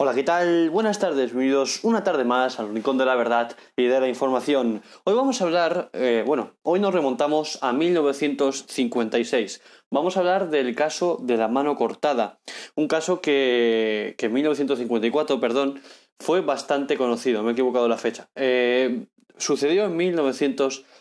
Hola, 0.00 0.14
¿qué 0.14 0.22
tal? 0.22 0.70
Buenas 0.70 0.98
tardes, 0.98 1.32
bienvenidos 1.32 1.84
una 1.84 2.02
tarde 2.02 2.24
más 2.24 2.58
al 2.58 2.72
Rincón 2.72 2.98
de 2.98 3.04
la 3.04 3.14
Verdad 3.14 3.56
y 3.76 3.86
de 3.86 4.00
la 4.00 4.08
Información. 4.08 4.82
Hoy 5.04 5.14
vamos 5.14 5.40
a 5.40 5.44
hablar, 5.44 5.90
eh, 5.92 6.24
bueno, 6.26 6.52
hoy 6.62 6.80
nos 6.80 6.94
remontamos 6.94 7.58
a 7.62 7.72
1956. 7.72 9.60
Vamos 9.90 10.16
a 10.16 10.20
hablar 10.20 10.50
del 10.50 10.74
caso 10.74 11.18
de 11.20 11.36
la 11.36 11.48
mano 11.48 11.76
cortada, 11.76 12.38
un 12.74 12.88
caso 12.88 13.20
que, 13.20 14.14
que 14.18 14.26
en 14.26 14.32
1954, 14.32 15.40
perdón, 15.40 15.80
fue 16.18 16.40
bastante 16.40 16.96
conocido, 16.96 17.42
me 17.42 17.50
he 17.50 17.52
equivocado 17.52 17.88
la 17.88 17.98
fecha. 17.98 18.28
Eh, 18.34 19.06
sucedió 19.36 19.84
en 19.84 19.96
1954. 19.96 20.97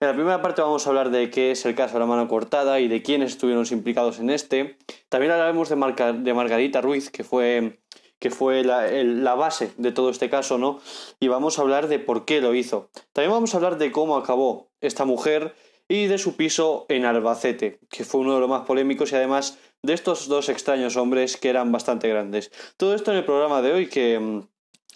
En 0.00 0.08
la 0.08 0.14
primera 0.14 0.42
parte 0.42 0.62
vamos 0.62 0.86
a 0.86 0.90
hablar 0.90 1.10
de 1.10 1.30
qué 1.30 1.50
es 1.50 1.64
el 1.64 1.74
caso 1.74 1.94
de 1.94 2.00
la 2.00 2.06
mano 2.06 2.28
cortada 2.28 2.80
y 2.80 2.88
de 2.88 3.02
quiénes 3.02 3.32
estuvieron 3.32 3.64
implicados 3.70 4.18
en 4.18 4.30
este. 4.30 4.76
También 5.08 5.32
hablaremos 5.32 5.68
de, 5.68 5.76
de 6.22 6.34
Margarita 6.34 6.80
Ruiz, 6.80 7.10
que 7.10 7.24
fue, 7.24 7.80
que 8.18 8.30
fue 8.30 8.64
la, 8.64 8.86
la, 8.90 9.34
base 9.34 9.72
de 9.76 9.92
todo 9.92 10.10
este 10.10 10.28
caso, 10.28 10.58
¿no? 10.58 10.80
Y 11.20 11.28
vamos 11.28 11.58
a 11.58 11.62
hablar 11.62 11.88
de 11.88 11.98
por 11.98 12.24
qué 12.24 12.40
lo 12.40 12.54
hizo. 12.54 12.90
También 13.12 13.32
vamos 13.32 13.54
a 13.54 13.58
hablar 13.58 13.78
de 13.78 13.92
cómo 13.92 14.16
acabó 14.16 14.70
esta 14.80 15.04
mujer 15.04 15.54
y 15.88 16.06
de 16.06 16.18
su 16.18 16.36
piso 16.36 16.86
en 16.88 17.04
Albacete, 17.04 17.78
que 17.90 18.04
fue 18.04 18.20
uno 18.20 18.34
de 18.34 18.40
los 18.40 18.48
más 18.48 18.62
polémicos 18.62 19.12
y 19.12 19.16
además 19.16 19.58
de 19.82 19.92
estos 19.92 20.28
dos 20.28 20.48
extraños 20.48 20.96
hombres 20.96 21.36
que 21.36 21.50
eran 21.50 21.70
bastante 21.70 22.08
grandes. 22.08 22.50
Todo 22.76 22.94
esto 22.94 23.10
en 23.10 23.18
el 23.18 23.24
programa 23.24 23.60
de 23.60 23.72
hoy 23.72 23.88
que 23.88 24.46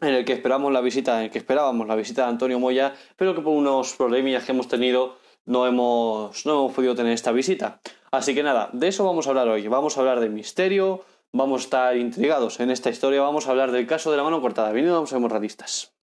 en 0.01 0.15
el 0.15 0.25
que 0.25 0.33
esperamos 0.33 0.73
la 0.73 0.80
visita, 0.80 1.19
en 1.19 1.25
el 1.25 1.30
que 1.30 1.38
esperábamos 1.38 1.87
la 1.87 1.97
visita 1.97 2.23
de 2.23 2.29
Antonio 2.29 2.59
Moya, 2.59 2.95
pero 3.16 3.34
que 3.34 3.41
por 3.41 3.55
unos 3.55 3.95
problemillas 3.95 4.45
que 4.45 4.52
hemos 4.52 4.69
tenido 4.69 5.16
no 5.47 5.66
hemos, 5.66 6.45
no 6.47 6.52
hemos 6.52 6.73
podido 6.74 6.95
tener 6.95 7.12
esta 7.12 7.33
visita. 7.33 7.80
Así 8.11 8.34
que 8.34 8.43
nada, 8.43 8.71
de 8.73 8.88
eso 8.88 9.05
vamos 9.05 9.27
a 9.27 9.30
hablar 9.30 9.48
hoy. 9.48 9.66
Vamos 9.66 9.97
a 9.97 10.01
hablar 10.01 10.21
de 10.21 10.29
misterio, 10.29 11.04
vamos 11.32 11.63
a 11.63 11.65
estar 11.65 11.96
intrigados 11.96 12.60
en 12.60 12.71
esta 12.71 12.91
historia, 12.91 13.23
vamos 13.23 13.46
a 13.46 13.51
hablar 13.51 13.73
del 13.73 13.87
caso 13.87 14.10
de 14.10 14.19
la 14.19 14.24
mano 14.24 14.41
cortada. 14.41 14.73
Bienvenidos 14.73 15.13
a 15.13 15.16
Hemorradistas. 15.16 15.98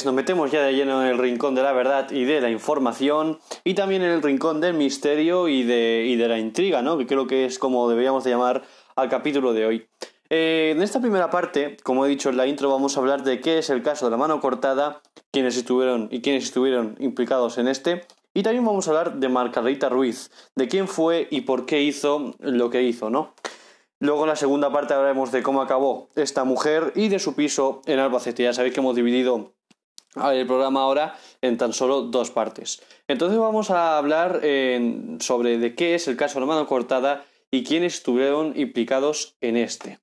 Pues 0.00 0.06
nos 0.06 0.14
metemos 0.14 0.50
ya 0.50 0.62
de 0.62 0.72
lleno 0.72 1.02
en 1.02 1.08
el 1.08 1.18
rincón 1.18 1.54
de 1.54 1.62
la 1.62 1.72
verdad 1.72 2.10
y 2.10 2.24
de 2.24 2.40
la 2.40 2.48
información 2.48 3.38
y 3.64 3.74
también 3.74 4.00
en 4.00 4.08
el 4.08 4.22
rincón 4.22 4.58
del 4.58 4.72
misterio 4.72 5.46
y 5.46 5.62
de, 5.62 6.06
y 6.06 6.16
de 6.16 6.26
la 6.26 6.38
intriga, 6.38 6.80
¿no? 6.80 6.96
Que 6.96 7.06
creo 7.06 7.26
que 7.26 7.44
es 7.44 7.58
como 7.58 7.86
deberíamos 7.86 8.24
de 8.24 8.30
llamar 8.30 8.62
al 8.96 9.10
capítulo 9.10 9.52
de 9.52 9.66
hoy. 9.66 9.88
Eh, 10.30 10.72
en 10.74 10.80
esta 10.80 11.02
primera 11.02 11.28
parte, 11.28 11.76
como 11.82 12.06
he 12.06 12.08
dicho 12.08 12.30
en 12.30 12.38
la 12.38 12.46
intro, 12.46 12.70
vamos 12.70 12.96
a 12.96 13.00
hablar 13.00 13.24
de 13.24 13.42
qué 13.42 13.58
es 13.58 13.68
el 13.68 13.82
caso 13.82 14.06
de 14.06 14.12
la 14.12 14.16
mano 14.16 14.40
cortada, 14.40 15.02
quiénes 15.32 15.58
estuvieron 15.58 16.08
y 16.10 16.22
quiénes 16.22 16.44
estuvieron 16.44 16.96
implicados 16.98 17.58
en 17.58 17.68
este, 17.68 18.06
y 18.32 18.42
también 18.42 18.64
vamos 18.64 18.88
a 18.88 18.92
hablar 18.92 19.16
de 19.16 19.28
Margarita 19.28 19.90
Ruiz, 19.90 20.30
de 20.56 20.66
quién 20.66 20.88
fue 20.88 21.28
y 21.30 21.42
por 21.42 21.66
qué 21.66 21.82
hizo 21.82 22.36
lo 22.38 22.70
que 22.70 22.84
hizo, 22.84 23.10
¿no? 23.10 23.34
Luego 23.98 24.22
en 24.22 24.30
la 24.30 24.36
segunda 24.36 24.72
parte 24.72 24.94
hablaremos 24.94 25.30
de 25.30 25.42
cómo 25.42 25.60
acabó 25.60 26.08
esta 26.16 26.44
mujer 26.44 26.94
y 26.96 27.08
de 27.08 27.18
su 27.18 27.34
piso 27.34 27.82
en 27.84 27.98
Albacete. 27.98 28.44
Ya 28.44 28.54
sabéis 28.54 28.72
que 28.72 28.80
hemos 28.80 28.96
dividido 28.96 29.52
el 30.16 30.46
programa 30.46 30.82
ahora 30.82 31.16
en 31.40 31.56
tan 31.56 31.72
solo 31.72 32.02
dos 32.02 32.30
partes. 32.30 32.82
Entonces 33.08 33.38
vamos 33.38 33.70
a 33.70 33.96
hablar 33.96 34.40
sobre 35.20 35.58
de 35.58 35.74
qué 35.74 35.94
es 35.94 36.08
el 36.08 36.16
caso 36.16 36.34
de 36.34 36.40
la 36.40 36.52
mano 36.52 36.66
cortada 36.66 37.24
y 37.50 37.64
quiénes 37.64 37.94
estuvieron 37.94 38.52
implicados 38.56 39.36
en 39.40 39.56
este. 39.56 39.98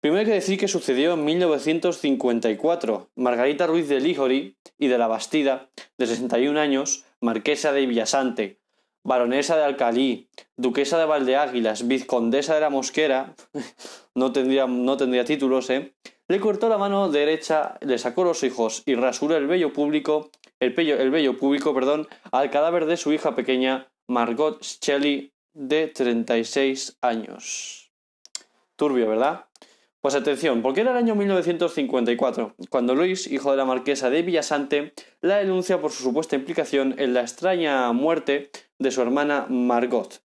Primero 0.00 0.20
hay 0.20 0.26
que 0.26 0.32
decir 0.32 0.58
que 0.58 0.68
sucedió 0.68 1.14
en 1.14 1.24
1954. 1.24 3.10
Margarita 3.16 3.66
Ruiz 3.66 3.88
de 3.88 4.00
Lijori 4.00 4.56
y 4.78 4.86
de 4.86 4.96
la 4.96 5.08
Bastida, 5.08 5.70
de 5.98 6.06
61 6.06 6.58
años, 6.60 7.04
marquesa 7.20 7.72
de 7.72 7.84
Villasante, 7.84 8.60
baronesa 9.02 9.56
de 9.56 9.64
Alcalí, 9.64 10.28
duquesa 10.56 10.98
de 10.98 11.04
Valdeáguilas, 11.04 11.88
vizcondesa 11.88 12.54
de 12.54 12.60
la 12.60 12.70
Mosquera, 12.70 13.34
no 14.14 14.32
tendría, 14.32 14.66
no 14.68 14.96
tendría 14.96 15.24
títulos, 15.24 15.68
¿eh? 15.70 15.94
Le 16.30 16.40
cortó 16.40 16.68
la 16.68 16.76
mano 16.76 17.08
derecha, 17.08 17.78
le 17.80 17.96
sacó 17.96 18.22
los 18.22 18.42
hijos 18.42 18.82
y 18.84 18.94
rasuró 18.94 19.34
el 19.36 19.46
vello 19.46 19.72
público, 19.72 20.30
el, 20.60 20.78
el 20.78 21.10
vello 21.10 21.38
público, 21.38 21.72
perdón, 21.72 22.06
al 22.30 22.50
cadáver 22.50 22.84
de 22.84 22.98
su 22.98 23.14
hija 23.14 23.34
pequeña, 23.34 23.90
Margot 24.06 24.62
Shelley, 24.62 25.32
de 25.54 25.88
36 25.88 26.98
años. 27.00 27.90
Turbio, 28.76 29.08
¿verdad? 29.08 29.46
Pues 30.02 30.14
atención, 30.14 30.60
porque 30.60 30.82
era 30.82 30.90
el 30.92 30.98
año 30.98 31.14
1954, 31.14 32.54
cuando 32.68 32.94
Luis, 32.94 33.26
hijo 33.26 33.50
de 33.50 33.56
la 33.56 33.64
marquesa 33.64 34.10
de 34.10 34.22
Villasante, 34.22 34.92
la 35.22 35.38
denuncia 35.38 35.80
por 35.80 35.92
su 35.92 36.02
supuesta 36.02 36.36
implicación 36.36 36.94
en 36.98 37.14
la 37.14 37.22
extraña 37.22 37.90
muerte 37.92 38.50
de 38.78 38.90
su 38.90 39.00
hermana 39.00 39.46
Margot. 39.48 40.22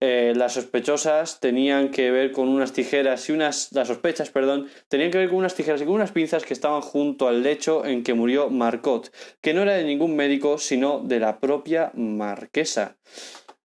Eh, 0.00 0.32
las 0.36 0.54
sospechosas 0.54 1.40
tenían 1.40 1.90
que 1.90 2.10
ver 2.10 2.32
con 2.32 2.48
unas 2.48 2.72
tijeras 2.72 3.28
y 3.28 3.32
unas. 3.32 3.72
Las 3.72 3.88
sospechas, 3.88 4.30
perdón, 4.30 4.68
tenían 4.88 5.10
que 5.10 5.18
ver 5.18 5.28
con 5.28 5.38
unas 5.38 5.54
tijeras 5.54 5.80
y 5.80 5.84
con 5.84 5.94
unas 5.94 6.12
pinzas 6.12 6.44
que 6.44 6.54
estaban 6.54 6.80
junto 6.80 7.28
al 7.28 7.42
lecho 7.42 7.84
en 7.86 8.02
que 8.02 8.14
murió 8.14 8.50
Margot, 8.50 9.10
que 9.40 9.54
no 9.54 9.62
era 9.62 9.74
de 9.74 9.84
ningún 9.84 10.16
médico, 10.16 10.58
sino 10.58 11.00
de 11.00 11.20
la 11.20 11.40
propia 11.40 11.90
marquesa. 11.94 12.98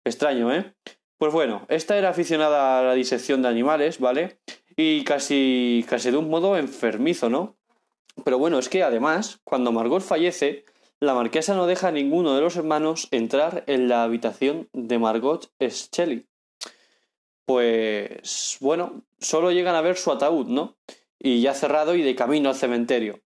Extraño, 0.03 0.53
¿eh? 0.53 0.73
Pues 1.17 1.33
bueno, 1.33 1.65
esta 1.69 1.97
era 1.97 2.09
aficionada 2.09 2.79
a 2.79 2.83
la 2.83 2.93
disección 2.93 3.41
de 3.41 3.47
animales, 3.47 3.99
¿vale? 3.99 4.37
y 4.77 5.03
casi, 5.03 5.83
casi 5.89 6.11
de 6.11 6.17
un 6.17 6.29
modo 6.29 6.55
enfermizo, 6.55 7.29
¿no? 7.29 7.57
Pero 8.23 8.37
bueno, 8.37 8.59
es 8.59 8.69
que 8.69 8.83
además, 8.83 9.41
cuando 9.43 9.71
Margot 9.71 10.03
fallece, 10.03 10.65
la 10.99 11.13
marquesa 11.13 11.55
no 11.55 11.67
deja 11.67 11.89
a 11.89 11.91
ninguno 11.91 12.35
de 12.35 12.41
los 12.41 12.55
hermanos 12.55 13.07
entrar 13.11 13.63
en 13.67 13.87
la 13.87 14.03
habitación 14.03 14.69
de 14.73 14.99
Margot 14.99 15.51
Shelley. 15.59 16.27
Pues 17.45 18.57
bueno, 18.59 19.03
solo 19.19 19.51
llegan 19.51 19.75
a 19.75 19.81
ver 19.81 19.97
su 19.97 20.11
ataúd, 20.11 20.47
¿no? 20.47 20.77
Y 21.19 21.41
ya 21.41 21.53
cerrado 21.53 21.95
y 21.95 22.01
de 22.01 22.15
camino 22.15 22.49
al 22.49 22.55
cementerio. 22.55 23.21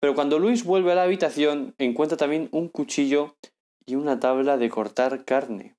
Pero 0.00 0.14
cuando 0.14 0.38
Luis 0.38 0.64
vuelve 0.64 0.92
a 0.92 0.94
la 0.94 1.02
habitación, 1.02 1.74
encuentra 1.78 2.16
también 2.16 2.48
un 2.52 2.68
cuchillo 2.68 3.36
y 3.86 3.94
una 3.96 4.20
tabla 4.20 4.56
de 4.56 4.68
cortar 4.68 5.24
carne 5.24 5.76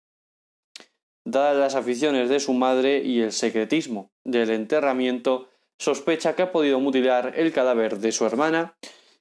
dadas 1.27 1.57
las 1.57 1.75
aficiones 1.75 2.29
de 2.29 2.39
su 2.39 2.53
madre 2.53 3.03
y 3.03 3.21
el 3.21 3.33
secretismo 3.33 4.11
del 4.23 4.49
enterramiento, 4.49 5.49
sospecha 5.78 6.35
que 6.35 6.43
ha 6.43 6.51
podido 6.51 6.79
mutilar 6.79 7.33
el 7.35 7.51
cadáver 7.51 7.99
de 7.99 8.13
su 8.13 8.25
hermana, 8.25 8.78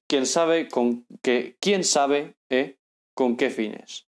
quién 0.07 0.27
sabe 0.27 0.69
con 0.69 1.07
qué, 1.23 1.57
quién 1.61 1.85
sabe 1.85 2.37
eh, 2.51 2.77
con 3.15 3.37
qué 3.37 3.51
fines. 3.51 4.07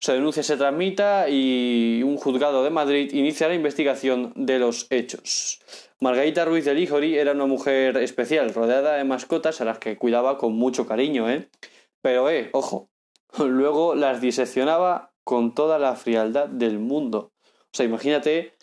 Su 0.00 0.10
denuncia 0.10 0.42
se 0.42 0.56
tramita 0.56 1.28
y 1.28 2.02
un 2.02 2.16
juzgado 2.16 2.64
de 2.64 2.70
Madrid 2.70 3.12
inicia 3.12 3.46
la 3.46 3.54
investigación 3.54 4.32
de 4.34 4.58
los 4.58 4.88
hechos. 4.90 5.60
Margarita 6.00 6.44
Ruiz 6.44 6.64
de 6.64 6.74
Lijori 6.74 7.16
era 7.16 7.30
una 7.30 7.46
mujer 7.46 7.96
especial, 7.98 8.52
rodeada 8.52 8.96
de 8.96 9.04
mascotas 9.04 9.60
a 9.60 9.64
las 9.64 9.78
que 9.78 9.96
cuidaba 9.96 10.38
con 10.38 10.54
mucho 10.54 10.88
cariño, 10.88 11.30
¿eh? 11.30 11.48
Pero, 12.00 12.28
eh, 12.28 12.50
ojo, 12.52 12.90
luego 13.38 13.94
las 13.94 14.20
diseccionaba 14.20 15.12
con 15.22 15.54
toda 15.54 15.78
la 15.78 15.94
frialdad 15.94 16.48
del 16.48 16.80
mundo. 16.80 17.32
O 17.44 17.70
sea, 17.72 17.86
imagínate 17.86 18.56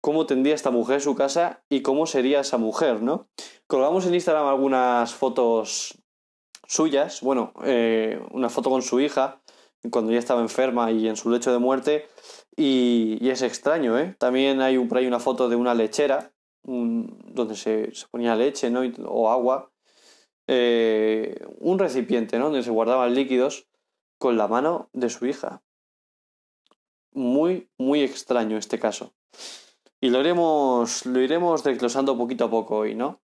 cómo 0.00 0.26
tendría 0.26 0.54
esta 0.54 0.70
mujer 0.70 1.00
su 1.00 1.16
casa 1.16 1.64
y 1.68 1.82
cómo 1.82 2.06
sería 2.06 2.40
esa 2.40 2.56
mujer, 2.56 3.02
¿no? 3.02 3.26
Colgamos 3.66 4.06
en 4.06 4.14
Instagram 4.14 4.46
algunas 4.46 5.12
fotos 5.12 6.03
suyas, 6.74 7.20
bueno, 7.20 7.52
eh, 7.64 8.20
una 8.32 8.48
foto 8.48 8.68
con 8.68 8.82
su 8.82 8.98
hija 8.98 9.40
cuando 9.90 10.10
ya 10.10 10.18
estaba 10.18 10.40
enferma 10.40 10.90
y 10.90 11.06
en 11.06 11.16
su 11.16 11.30
lecho 11.30 11.52
de 11.52 11.58
muerte 11.58 12.08
y, 12.56 13.28
es 13.28 13.42
extraño, 13.42 13.96
¿eh? 13.98 14.16
También 14.18 14.60
hay 14.60 14.78
por 14.78 14.98
ahí 14.98 15.06
una 15.06 15.20
foto 15.20 15.48
de 15.48 15.54
una 15.54 15.74
lechera 15.74 16.32
donde 16.64 17.54
se, 17.54 17.92
ponía 18.10 18.34
leche 18.34 18.70
¿no? 18.70 18.82
o 19.06 19.30
agua, 19.30 19.70
eh, 20.48 21.38
un 21.58 21.78
recipiente 21.78 22.38
¿no? 22.38 22.46
donde 22.46 22.62
se 22.62 22.70
guardaban 22.70 23.14
líquidos 23.14 23.68
con 24.18 24.36
la 24.36 24.48
mano 24.48 24.88
de 24.92 25.10
su 25.10 25.26
hija. 25.26 25.62
Muy, 27.12 27.68
muy 27.78 28.02
extraño 28.02 28.56
este 28.56 28.80
caso. 28.80 29.14
Y 30.00 30.10
lo 30.10 30.20
iremos, 30.20 31.06
lo 31.06 31.20
iremos 31.20 31.62
desglosando 31.62 32.18
poquito 32.18 32.46
a 32.46 32.50
poco 32.50 32.78
hoy, 32.78 32.94
¿no? 32.96 33.23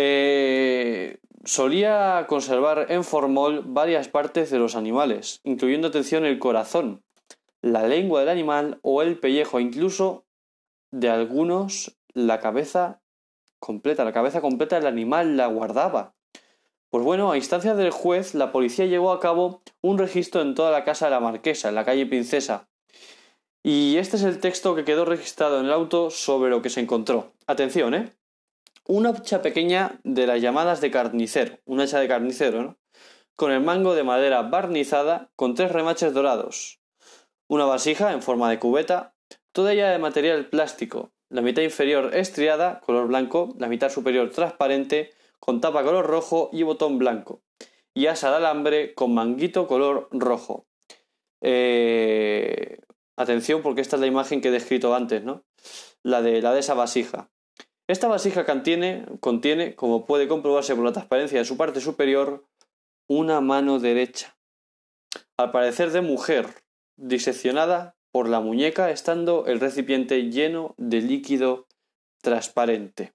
Eh, 0.00 1.18
solía 1.44 2.24
conservar 2.28 2.86
en 2.88 3.02
formol 3.02 3.64
varias 3.66 4.06
partes 4.06 4.48
de 4.48 4.60
los 4.60 4.76
animales, 4.76 5.40
incluyendo 5.42 5.88
atención 5.88 6.24
el 6.24 6.38
corazón, 6.38 7.02
la 7.62 7.88
lengua 7.88 8.20
del 8.20 8.28
animal 8.28 8.78
o 8.82 9.02
el 9.02 9.18
pellejo, 9.18 9.58
incluso 9.58 10.24
de 10.92 11.10
algunos 11.10 11.98
la 12.14 12.38
cabeza 12.38 13.00
completa, 13.58 14.04
la 14.04 14.12
cabeza 14.12 14.40
completa 14.40 14.76
del 14.76 14.86
animal 14.86 15.36
la 15.36 15.48
guardaba. 15.48 16.14
Pues 16.90 17.02
bueno, 17.02 17.32
a 17.32 17.36
instancia 17.36 17.74
del 17.74 17.90
juez, 17.90 18.36
la 18.36 18.52
policía 18.52 18.86
llevó 18.86 19.10
a 19.10 19.18
cabo 19.18 19.62
un 19.82 19.98
registro 19.98 20.42
en 20.42 20.54
toda 20.54 20.70
la 20.70 20.84
casa 20.84 21.06
de 21.06 21.10
la 21.10 21.20
marquesa, 21.20 21.70
en 21.70 21.74
la 21.74 21.84
calle 21.84 22.06
Princesa. 22.06 22.68
Y 23.64 23.96
este 23.96 24.14
es 24.14 24.22
el 24.22 24.38
texto 24.38 24.76
que 24.76 24.84
quedó 24.84 25.04
registrado 25.04 25.58
en 25.58 25.66
el 25.66 25.72
auto 25.72 26.10
sobre 26.10 26.50
lo 26.50 26.62
que 26.62 26.70
se 26.70 26.78
encontró. 26.78 27.32
Atención, 27.48 27.94
¿eh? 27.94 28.17
Una 28.90 29.10
hacha 29.10 29.42
pequeña 29.42 30.00
de 30.02 30.26
las 30.26 30.40
llamadas 30.40 30.80
de 30.80 30.90
carnicero, 30.90 31.58
una 31.66 31.82
hacha 31.82 32.00
de 32.00 32.08
carnicero, 32.08 32.62
¿no? 32.62 32.78
Con 33.36 33.52
el 33.52 33.60
mango 33.60 33.94
de 33.94 34.02
madera 34.02 34.40
barnizada 34.40 35.30
con 35.36 35.54
tres 35.54 35.72
remaches 35.72 36.14
dorados. 36.14 36.80
Una 37.48 37.66
vasija 37.66 38.14
en 38.14 38.22
forma 38.22 38.48
de 38.48 38.58
cubeta, 38.58 39.14
toda 39.52 39.74
ella 39.74 39.90
de 39.90 39.98
material 39.98 40.48
plástico, 40.48 41.12
la 41.28 41.42
mitad 41.42 41.60
inferior 41.60 42.16
estriada, 42.16 42.80
color 42.80 43.08
blanco, 43.08 43.54
la 43.58 43.68
mitad 43.68 43.90
superior 43.90 44.30
transparente, 44.30 45.10
con 45.38 45.60
tapa 45.60 45.84
color 45.84 46.06
rojo 46.06 46.48
y 46.50 46.62
botón 46.62 46.98
blanco, 46.98 47.42
y 47.92 48.06
asa 48.06 48.30
de 48.30 48.36
alambre 48.36 48.94
con 48.94 49.12
manguito 49.12 49.66
color 49.66 50.08
rojo. 50.12 50.66
Eh, 51.42 52.78
atención 53.18 53.60
porque 53.60 53.82
esta 53.82 53.96
es 53.96 54.00
la 54.00 54.06
imagen 54.06 54.40
que 54.40 54.48
he 54.48 54.50
descrito 54.50 54.94
antes, 54.94 55.22
¿no? 55.24 55.44
La 56.02 56.22
de, 56.22 56.40
la 56.40 56.54
de 56.54 56.60
esa 56.60 56.72
vasija. 56.72 57.30
Esta 57.88 58.06
vasija 58.06 58.44
contiene, 58.44 59.06
contiene, 59.20 59.74
como 59.74 60.04
puede 60.04 60.28
comprobarse 60.28 60.74
por 60.74 60.84
la 60.84 60.92
transparencia 60.92 61.38
de 61.38 61.46
su 61.46 61.56
parte 61.56 61.80
superior, 61.80 62.44
una 63.08 63.40
mano 63.40 63.78
derecha. 63.78 64.36
Al 65.38 65.52
parecer 65.52 65.90
de 65.90 66.02
mujer, 66.02 66.48
diseccionada 66.98 67.96
por 68.12 68.28
la 68.28 68.40
muñeca, 68.40 68.90
estando 68.90 69.46
el 69.46 69.58
recipiente 69.58 70.30
lleno 70.30 70.74
de 70.76 71.00
líquido 71.00 71.66
transparente. 72.20 73.14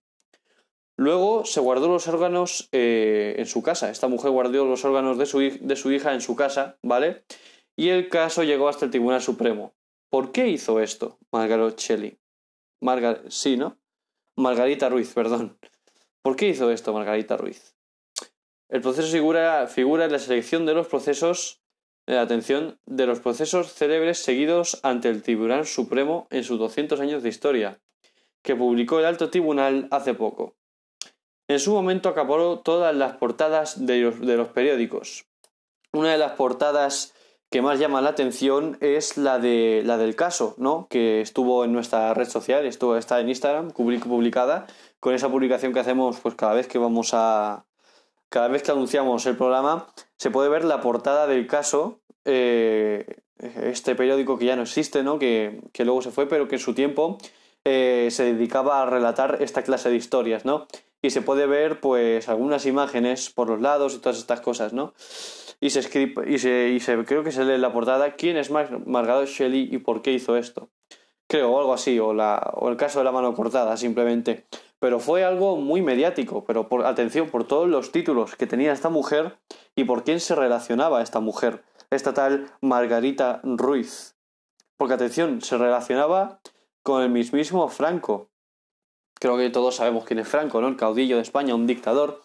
Luego 0.98 1.46
se 1.46 1.60
guardó 1.60 1.88
los 1.88 2.08
órganos 2.08 2.70
eh, 2.72 3.36
en 3.38 3.46
su 3.46 3.62
casa. 3.62 3.92
Esta 3.92 4.08
mujer 4.08 4.32
guardó 4.32 4.66
los 4.66 4.86
órganos 4.86 5.20
de 5.20 5.26
su, 5.28 5.92
hija 5.92 6.14
en 6.14 6.22
su 6.22 6.36
casa, 6.36 6.78
¿vale? 6.82 7.24
Y 7.76 7.90
el 7.90 8.10
caso 8.10 8.44
llegó 8.44 8.70
hasta 8.70 8.86
el 8.86 8.92
Tribunal 8.92 9.22
Supremo. 9.22 9.74
¿Por 10.10 10.32
qué 10.32 10.48
hizo 10.48 10.80
esto 10.80 11.20
Margaret 11.32 11.78
Shelley? 11.78 12.18
sí, 13.30 13.58
¿no? 13.58 13.78
Margarita 14.36 14.90
Ruiz, 14.90 15.14
perdón. 15.14 15.58
¿Por 16.22 16.36
qué 16.36 16.48
hizo 16.48 16.72
esto 16.72 16.94
Margarita 16.94 17.38
Ruiz? 17.38 17.76
El 18.70 18.82
proceso 18.82 19.08
figura, 19.68 20.06
en 20.06 20.12
la 20.12 20.20
selección 20.20 20.66
de 20.66 20.74
los 20.74 20.88
procesos 20.88 21.62
de 22.06 22.18
atención 22.18 22.80
de 22.86 23.06
los 23.06 23.20
procesos 23.20 23.74
célebres 23.74 24.20
seguidos 24.20 24.80
ante 24.84 25.10
el 25.10 25.24
Tribunal 25.24 25.66
Supremo 25.66 26.28
en 26.32 26.44
sus 26.44 26.60
200 26.60 27.00
años 27.00 27.24
de 27.24 27.30
historia, 27.30 27.80
que 28.42 28.56
publicó 28.56 29.00
el 29.00 29.06
Alto 29.06 29.30
Tribunal 29.30 29.88
hace 29.92 30.14
poco. 30.14 30.56
En 31.48 31.60
su 31.60 31.72
momento 31.72 32.10
acaparó 32.10 32.60
todas 32.60 32.96
las 32.96 33.18
portadas 33.18 33.86
de 33.86 34.02
los, 34.02 34.48
periódicos. 34.50 35.26
Una 35.92 36.12
de 36.12 36.18
las 36.18 36.34
portadas 36.34 37.14
que 37.54 37.62
más 37.62 37.78
llama 37.78 38.02
la 38.02 38.10
atención 38.10 38.80
es 38.82 39.16
la 39.16 39.38
de 39.38 39.84
la 39.86 40.00
del 40.00 40.16
caso, 40.16 40.56
¿no? 40.58 40.88
Que 40.90 41.22
estuvo 41.22 41.64
en 41.64 41.72
nuestra 41.72 42.12
red 42.16 42.28
social, 42.28 42.66
estuvo 42.66 42.98
está 42.98 43.20
en 43.20 43.30
Instagram, 43.30 43.70
publicada, 43.70 44.66
con 45.00 45.14
esa 45.14 45.30
publicación 45.30 45.72
que 45.72 45.80
hacemos 45.80 46.20
pues 46.20 46.34
cada 46.34 46.56
vez 46.56 46.68
que 46.68 46.80
vamos 46.80 47.12
a 47.14 47.68
cada 48.30 48.48
vez 48.48 48.64
que 48.64 48.72
anunciamos 48.72 49.28
el 49.28 49.38
programa, 49.38 49.86
se 50.18 50.32
puede 50.32 50.50
ver 50.50 50.66
la 50.66 50.82
portada 50.82 51.28
del 51.28 51.46
caso, 51.46 52.00
eh, 52.26 53.22
este 53.38 53.94
periódico 53.94 54.40
que 54.40 54.46
ya 54.46 54.56
no 54.56 54.64
existe, 54.64 55.04
¿no? 55.04 55.20
Que, 55.20 55.62
que, 55.74 55.86
luego 55.86 56.02
se 56.02 56.10
fue, 56.10 56.28
pero 56.28 56.48
que 56.48 56.56
en 56.56 56.62
su 56.62 56.74
tiempo 56.74 57.20
eh, 57.66 58.08
se 58.10 58.34
dedicaba 58.34 58.82
a 58.82 58.88
relatar 58.88 59.38
esta 59.42 59.62
clase 59.62 59.92
de 59.92 59.98
historias, 59.98 60.44
¿no? 60.44 60.66
Y 61.04 61.10
se 61.10 61.22
puede 61.22 61.46
ver 61.46 61.82
pues 61.82 62.30
algunas 62.30 62.66
imágenes 62.66 63.30
por 63.30 63.50
los 63.50 63.62
lados 63.62 63.94
y 63.94 64.00
todas 64.00 64.18
estas 64.18 64.40
cosas, 64.40 64.72
¿no? 64.72 64.94
Y 65.60 65.70
se, 65.70 65.80
escribe, 65.80 66.32
y 66.32 66.40
se, 66.40 67.06
creo 67.06 67.24
que 67.24 67.32
se 67.32 67.44
lee 67.44 67.54
en 67.54 67.62
la 67.62 67.74
portada 67.74 68.16
quién 68.16 68.38
es 68.38 68.50
Margaret 68.50 69.28
Shelley 69.28 69.68
y 69.70 69.78
por 69.80 70.02
qué 70.02 70.14
hizo 70.14 70.38
esto. 70.38 70.70
Creo, 71.28 71.52
o 71.52 71.60
algo 71.60 71.74
así, 71.74 72.00
o, 72.00 72.14
la, 72.14 72.54
o 72.56 72.70
el 72.70 72.78
caso 72.78 73.00
de 73.00 73.06
la 73.06 73.12
mano 73.12 73.34
cortada, 73.34 73.76
simplemente. 73.76 74.46
Pero 74.80 75.00
fue 75.00 75.26
algo 75.26 75.58
muy 75.58 75.82
mediático, 75.82 76.46
pero 76.46 76.70
por 76.70 76.86
atención, 76.86 77.30
por 77.30 77.46
todos 77.46 77.68
los 77.68 77.92
títulos 77.92 78.36
que 78.36 78.48
tenía 78.48 78.72
esta 78.72 78.90
mujer 78.90 79.38
y 79.76 79.84
por 79.84 80.04
quién 80.04 80.22
se 80.22 80.36
relacionaba 80.36 81.02
esta 81.02 81.20
mujer, 81.20 81.64
esta 81.90 82.14
tal 82.14 82.48
Margarita 82.62 83.42
Ruiz. 83.44 84.16
Porque 84.78 84.94
atención, 84.94 85.42
se 85.42 85.58
relacionaba 85.58 86.40
con 86.82 87.04
el 87.04 87.10
mismísimo 87.10 87.68
Franco, 87.68 88.30
creo 89.24 89.38
que 89.38 89.50
todos 89.50 89.78
sabemos 89.78 90.04
quién 90.04 90.20
es 90.20 90.28
Franco, 90.28 90.60
¿no? 90.60 90.68
El 90.68 90.76
caudillo 90.76 91.16
de 91.16 91.22
España, 91.22 91.56
un 91.56 91.66
dictador 91.66 92.22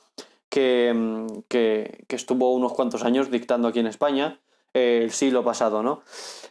que, 0.49 0.93
mm, 0.93 1.43
que, 1.47 2.05
estuvo 2.09 2.53
unos 2.53 2.73
cuantos 2.73 3.05
años 3.05 3.31
dictando 3.31 3.69
aquí 3.69 3.79
en 3.79 3.87
España 3.87 4.41
eh, 4.75 5.03
el 5.05 5.13
siglo 5.13 5.45
pasado, 5.45 5.85
¿no? 5.85 6.03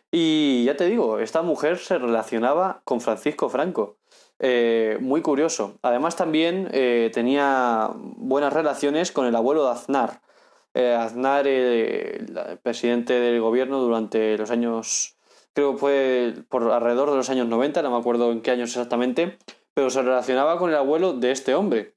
Y 0.09 0.63
ya 0.63 0.77
te 0.77 0.85
digo, 0.85 1.19
esta 1.19 1.41
mujer 1.41 1.79
se 1.79 1.97
relacionaba 1.97 2.79
con 2.85 3.01
Francisco 3.01 3.49
Franco. 3.49 3.97
Eh, 4.39 4.97
muy 5.01 5.21
curioso. 5.21 5.79
Además 5.81 6.15
también 6.15 6.69
eh, 6.71 7.11
tenía 7.13 7.89
buenas 7.93 8.53
relaciones 8.53 9.11
con 9.11 9.25
el 9.25 9.35
abuelo 9.35 9.65
de 9.65 9.71
Aznar. 9.71 10.21
Aznar, 10.75 11.45
el 11.45 12.59
presidente 12.63 13.19
del 13.19 13.41
gobierno 13.41 13.81
durante 13.81 14.37
los 14.37 14.49
años, 14.49 15.17
creo 15.53 15.73
que 15.73 15.77
fue 15.79 16.33
por 16.47 16.71
alrededor 16.71 17.09
de 17.09 17.17
los 17.17 17.29
años 17.31 17.47
90, 17.47 17.81
no 17.81 17.91
me 17.91 17.97
acuerdo 17.97 18.31
en 18.31 18.41
qué 18.41 18.51
años 18.51 18.69
exactamente, 18.69 19.39
pero 19.77 19.91
se 19.91 20.01
relacionaba 20.01 20.57
con 20.57 20.71
el 20.71 20.75
abuelo 20.75 21.13
de 21.13 21.29
este 21.29 21.53
hombre. 21.53 21.93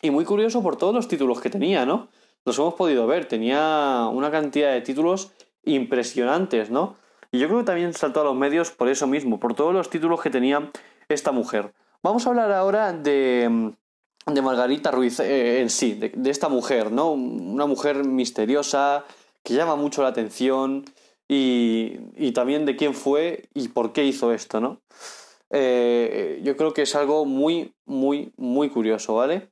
Y 0.00 0.12
muy 0.12 0.24
curioso 0.24 0.62
por 0.62 0.76
todos 0.76 0.94
los 0.94 1.08
títulos 1.08 1.40
que 1.40 1.50
tenía, 1.50 1.84
¿no? 1.84 2.06
Los 2.44 2.56
hemos 2.56 2.74
podido 2.74 3.04
ver, 3.08 3.26
tenía 3.26 4.08
una 4.12 4.30
cantidad 4.30 4.72
de 4.72 4.80
títulos 4.80 5.32
impresionantes, 5.64 6.70
¿no? 6.70 6.94
Y 7.32 7.40
yo 7.40 7.48
creo 7.48 7.58
que 7.58 7.64
también 7.64 7.94
saltó 7.94 8.20
a 8.20 8.24
los 8.24 8.36
medios 8.36 8.70
por 8.70 8.88
eso 8.88 9.08
mismo, 9.08 9.40
por 9.40 9.56
todos 9.56 9.74
los 9.74 9.90
títulos 9.90 10.20
que 10.20 10.30
tenía 10.30 10.70
esta 11.08 11.32
mujer. 11.32 11.72
Vamos 12.00 12.24
a 12.24 12.30
hablar 12.30 12.52
ahora 12.52 12.92
de, 12.92 13.72
de 14.26 14.42
Margarita 14.42 14.92
Ruiz 14.92 15.18
eh, 15.18 15.62
en 15.62 15.70
sí, 15.70 15.94
de, 15.94 16.10
de, 16.10 16.30
esta 16.30 16.48
mujer, 16.48 16.92
¿no? 16.92 17.10
Una 17.10 17.66
mujer 17.66 18.04
misteriosa, 18.04 19.04
que 19.42 19.54
llama 19.54 19.74
mucho 19.74 20.04
la 20.04 20.10
atención 20.10 20.84
y, 21.26 21.96
y 22.14 22.30
también 22.30 22.66
de 22.66 22.76
quién 22.76 22.94
fue 22.94 23.48
y 23.52 23.66
por 23.66 23.92
qué 23.92 24.04
hizo 24.04 24.32
esto, 24.32 24.60
¿no? 24.60 24.80
Eh, 25.50 26.40
yo 26.42 26.56
creo 26.56 26.72
que 26.72 26.82
es 26.82 26.94
algo 26.94 27.24
muy, 27.24 27.74
muy, 27.84 28.32
muy 28.36 28.70
curioso, 28.70 29.14
¿vale? 29.14 29.50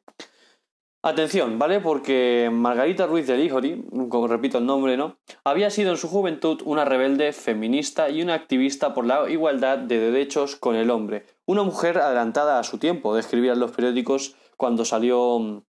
Atención, 1.00 1.60
¿vale? 1.60 1.78
Porque 1.78 2.50
Margarita 2.52 3.06
Ruiz 3.06 3.26
de 3.28 3.36
Lijori, 3.36 3.84
como 4.08 4.26
repito 4.26 4.58
el 4.58 4.66
nombre, 4.66 4.96
¿no? 4.96 5.16
Había 5.44 5.70
sido 5.70 5.90
en 5.90 5.96
su 5.96 6.08
juventud 6.08 6.60
una 6.64 6.84
rebelde 6.84 7.32
feminista 7.32 8.10
y 8.10 8.20
una 8.20 8.34
activista 8.34 8.94
por 8.94 9.06
la 9.06 9.30
igualdad 9.30 9.78
de 9.78 9.98
derechos 10.00 10.56
con 10.56 10.74
el 10.74 10.90
hombre. 10.90 11.24
Una 11.46 11.62
mujer 11.62 11.98
adelantada 11.98 12.58
a 12.58 12.64
su 12.64 12.78
tiempo, 12.78 13.14
describían 13.14 13.60
los 13.60 13.70
periódicos 13.70 14.34
cuando 14.56 14.84
salió, 14.84 15.62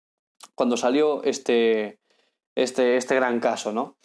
cuando 0.54 0.78
salió 0.78 1.22
este, 1.22 2.00
este, 2.54 2.96
este 2.96 3.14
gran 3.14 3.38
caso, 3.38 3.72
¿no? 3.72 3.96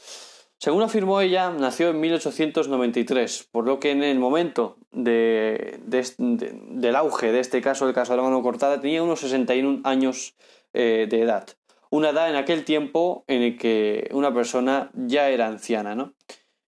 Según 0.63 0.81
afirmó 0.81 1.19
ella, 1.19 1.49
nació 1.49 1.89
en 1.89 1.99
1893, 1.99 3.49
por 3.51 3.65
lo 3.65 3.81
que 3.81 3.91
en 3.91 4.01
el 4.01 4.17
momento 4.17 4.77
de, 4.93 5.81
del 5.85 6.95
auge 6.95 7.33
de 7.33 7.41
este 7.41 7.59
caso, 7.59 7.85
el 7.85 7.93
caso 7.93 8.13
de 8.13 8.17
la 8.19 8.23
mano 8.23 8.41
cortada, 8.41 8.79
tenía 8.79 9.03
unos 9.03 9.19
61 9.19 9.81
años 9.83 10.37
eh, 10.71 11.05
de 11.09 11.21
edad. 11.21 11.49
Una 11.89 12.11
edad 12.11 12.29
en 12.29 12.37
aquel 12.37 12.63
tiempo 12.63 13.25
en 13.27 13.41
el 13.41 13.57
que 13.57 14.09
una 14.13 14.33
persona 14.33 14.89
ya 14.93 15.27
era 15.27 15.47
anciana, 15.47 15.95
¿no? 15.95 16.13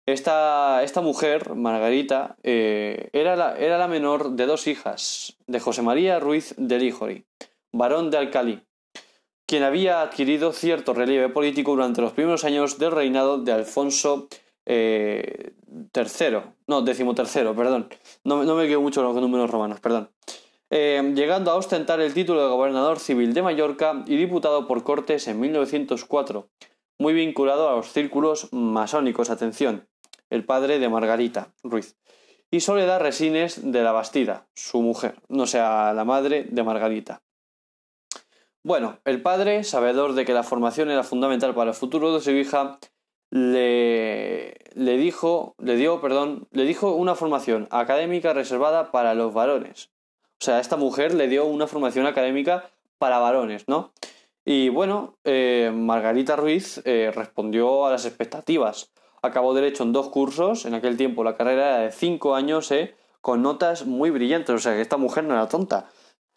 Esta, 0.07 0.81
esta 0.81 1.01
mujer, 1.01 1.53
Margarita, 1.53 2.37
eh, 2.41 3.09
era, 3.13 3.35
la, 3.35 3.55
era 3.55 3.77
la 3.77 3.87
menor 3.87 4.31
de 4.31 4.47
dos 4.47 4.65
hijas, 4.65 5.37
de 5.45 5.59
José 5.59 5.83
María 5.83 6.19
Ruiz 6.19 6.55
de 6.57 6.79
Líjori, 6.79 7.25
varón 7.71 8.09
de 8.09 8.17
Alcalí, 8.17 8.63
quien 9.45 9.63
había 9.63 10.01
adquirido 10.01 10.51
cierto 10.51 10.93
relieve 10.93 11.29
político 11.29 11.71
durante 11.71 12.01
los 12.01 12.13
primeros 12.13 12.43
años 12.43 12.77
del 12.77 12.91
reinado 12.91 13.37
de 13.37 13.51
Alfonso 13.51 14.27
III, 14.29 14.35
eh, 14.65 15.51
no, 16.67 16.81
decimotercero, 16.81 17.55
perdón, 17.55 17.89
no, 18.23 18.43
no 18.43 18.55
me 18.55 18.67
quedo 18.67 18.81
mucho 18.81 19.03
con 19.03 19.13
los 19.13 19.21
números 19.21 19.49
romanos, 19.49 19.79
perdón. 19.79 20.09
eh, 20.71 21.13
llegando 21.15 21.51
a 21.51 21.55
ostentar 21.55 21.99
el 21.99 22.13
título 22.13 22.41
de 22.41 22.49
gobernador 22.49 22.99
civil 22.99 23.33
de 23.33 23.43
Mallorca 23.43 24.03
y 24.07 24.17
diputado 24.17 24.67
por 24.67 24.83
Cortes 24.83 25.27
en 25.27 25.39
1904, 25.39 26.49
muy 26.99 27.13
vinculado 27.13 27.69
a 27.69 27.75
los 27.75 27.91
círculos 27.91 28.51
masónicos, 28.51 29.29
atención, 29.29 29.87
el 30.29 30.45
padre 30.45 30.79
de 30.79 30.89
Margarita 30.89 31.53
Ruiz, 31.63 31.97
y 32.49 32.61
Soledad 32.61 33.01
Resines 33.01 33.71
de 33.71 33.83
la 33.83 33.91
Bastida, 33.91 34.47
su 34.55 34.81
mujer, 34.81 35.21
no 35.29 35.45
sea 35.45 35.93
la 35.93 36.05
madre 36.05 36.45
de 36.49 36.63
Margarita. 36.63 37.21
Bueno, 38.65 38.97
el 39.05 39.21
padre, 39.21 39.63
sabedor 39.63 40.13
de 40.13 40.25
que 40.25 40.33
la 40.33 40.41
formación 40.41 40.89
era 40.89 41.03
fundamental 41.03 41.53
para 41.53 41.69
el 41.69 41.75
futuro 41.75 42.15
de 42.15 42.19
su 42.19 42.31
hija, 42.31 42.79
le, 43.29 44.55
le 44.73 44.97
dijo, 44.97 45.53
le 45.59 45.75
dio, 45.75 46.01
perdón, 46.01 46.47
le 46.49 46.63
dijo 46.63 46.95
una 46.95 47.13
formación 47.13 47.67
académica 47.69 48.33
reservada 48.33 48.91
para 48.91 49.13
los 49.13 49.35
varones. 49.35 49.91
O 50.41 50.43
sea, 50.43 50.59
esta 50.59 50.77
mujer 50.77 51.13
le 51.13 51.27
dio 51.27 51.45
una 51.45 51.67
formación 51.67 52.07
académica 52.07 52.71
para 52.97 53.19
varones, 53.19 53.65
¿no? 53.67 53.91
Y 54.43 54.69
bueno, 54.69 55.19
eh, 55.25 55.71
Margarita 55.71 56.35
Ruiz 56.35 56.81
eh, 56.85 57.11
respondió 57.13 57.85
a 57.85 57.91
las 57.91 58.07
expectativas. 58.07 58.89
Acabó 59.21 59.53
derecho 59.53 59.83
en 59.83 59.93
dos 59.93 60.09
cursos, 60.09 60.65
en 60.65 60.73
aquel 60.73 60.97
tiempo 60.97 61.23
la 61.23 61.37
carrera 61.37 61.67
era 61.67 61.79
de 61.81 61.91
cinco 61.91 62.33
años, 62.33 62.71
¿eh? 62.71 62.95
con 63.21 63.43
notas 63.43 63.85
muy 63.85 64.09
brillantes, 64.09 64.55
o 64.55 64.59
sea 64.59 64.73
que 64.73 64.81
esta 64.81 64.97
mujer 64.97 65.23
no 65.23 65.35
era 65.35 65.47
tonta. 65.49 65.87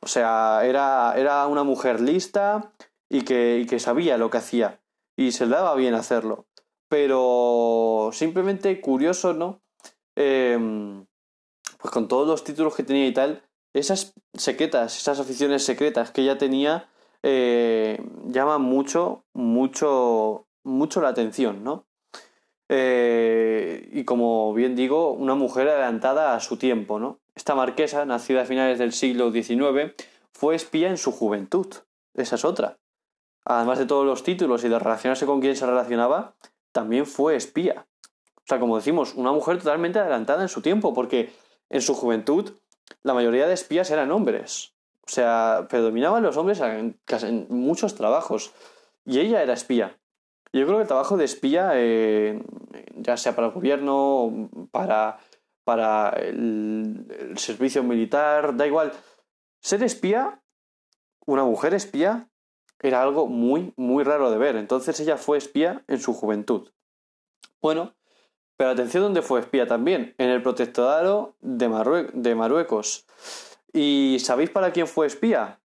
O 0.00 0.07
sea, 0.07 0.61
era, 0.64 1.14
era 1.17 1.47
una 1.47 1.64
mujer 1.64 2.00
lista 2.00 2.73
y 3.09 3.23
que, 3.23 3.67
que 3.69 3.81
sabía 3.81 4.19
lo 4.19 4.31
que 4.31 4.38
hacía. 4.38 4.81
Y 5.17 5.33
se 5.33 5.47
le 5.47 5.57
daba 5.57 5.75
bien 5.75 5.95
hacerlo. 5.95 6.47
Pero 6.88 8.11
simplemente 8.12 8.81
curioso, 8.81 9.35
¿no? 9.35 9.61
Em, 10.17 11.07
pues 11.78 11.93
con 11.93 12.09
todos 12.09 12.26
los 12.26 12.45
títulos 12.45 12.75
que 12.75 12.83
tenía 12.83 13.07
y 13.07 13.12
tal, 13.12 13.45
esas 13.75 14.14
secretas, 14.35 14.97
esas 14.97 15.21
aficiones 15.21 15.64
secretas 15.64 16.11
que 16.11 16.23
ella 16.23 16.38
tenía, 16.38 16.88
eh, 17.23 18.02
llaman 18.26 18.62
mucho, 18.62 19.25
mucho, 19.33 20.47
mucho 20.64 21.00
la 21.00 21.09
atención, 21.09 21.62
¿no? 21.62 21.87
Eh, 22.68 23.88
y 23.92 24.04
como 24.04 24.52
bien 24.52 24.76
digo, 24.76 25.12
una 25.12 25.34
mujer 25.34 25.68
adelantada 25.68 26.34
a 26.34 26.40
su 26.40 26.56
tiempo, 26.56 26.98
¿no? 26.98 27.18
Esta 27.34 27.54
marquesa, 27.54 28.04
nacida 28.04 28.42
a 28.42 28.44
finales 28.44 28.78
del 28.78 28.92
siglo 28.92 29.32
XIX, 29.32 29.94
fue 30.32 30.54
espía 30.54 30.88
en 30.88 30.98
su 30.98 31.12
juventud. 31.12 31.66
Esa 32.14 32.34
es 32.37 32.44
otra. 32.44 32.78
Además 33.44 33.78
de 33.78 33.87
todos 33.87 34.04
los 34.04 34.22
títulos 34.22 34.64
y 34.64 34.68
de 34.68 34.78
relacionarse 34.78 35.25
con 35.25 35.40
quien 35.40 35.56
se 35.56 35.66
relacionaba, 35.66 36.34
también 36.72 37.06
fue 37.06 37.37
espía. 37.37 37.87
O 38.37 38.46
sea, 38.46 38.60
como 38.60 38.76
decimos, 38.76 39.14
una 39.14 39.32
mujer 39.32 39.58
totalmente 39.58 39.98
adelantada 39.98 40.42
en 40.42 40.48
su 40.48 40.60
tiempo, 40.60 40.92
porque 40.94 41.32
en 41.70 41.80
su 41.80 41.94
juventud 41.94 42.52
la 43.02 43.14
mayoría 43.14 43.46
de 43.46 43.54
espías 43.54 43.90
eran 43.90 44.10
hombres. 44.10 44.75
O 45.06 45.10
sea, 45.10 45.66
predominaban 45.70 46.22
los 46.22 46.37
hombres 46.37 46.60
en, 46.60 46.98
en 47.22 47.46
muchos 47.48 47.94
trabajos. 47.94 48.52
Y 49.06 49.20
ella 49.20 49.42
era 49.42 49.54
espía. 49.54 49.96
Yo 50.52 50.64
creo 50.64 50.76
que 50.76 50.83
el 50.83 50.88
trabajo 50.88 51.17
de 51.17 51.25
espía, 51.25 51.73
eh, 51.75 52.43
ya 52.97 53.17
sea 53.17 53.35
para 53.35 53.49
el 53.49 53.52
gobierno, 53.52 54.49
para, 54.71 55.19
para 55.64 56.11
el, 56.11 57.35
servicio 57.37 57.83
militar, 57.83 58.57
da 58.57 58.67
igual. 58.67 58.93
Ser 59.61 59.83
espía, 59.83 60.43
una 61.26 61.45
mujer 61.45 61.75
espía, 61.75 62.31
era 62.81 63.02
algo 63.02 63.26
muy, 63.26 63.73
muy 63.76 64.05
raro 64.05 64.31
de 64.31 64.38
ver. 64.38 64.57
Entonces 64.57 64.99
ella 65.00 65.17
fue 65.17 65.37
espía 65.37 65.85
en 65.88 66.00
su 66.00 66.14
juventud. 66.14 66.71
Bueno, 67.61 67.95
pero 68.57 68.71
atención 68.71 69.02
donde 69.02 69.23
fue 69.23 69.40
espía 69.40 69.67
también, 69.67 70.14
en 70.19 70.31
el 70.31 70.43
protectorado 70.43 71.37
de, 71.40 72.11
de 72.14 72.35
Marruecos. 72.35 73.07
¿Y 73.73 74.19
sabéis 74.21 74.50
para 74.50 74.73
quién 74.73 74.87
fue 74.87 75.07
espía? 75.07 75.61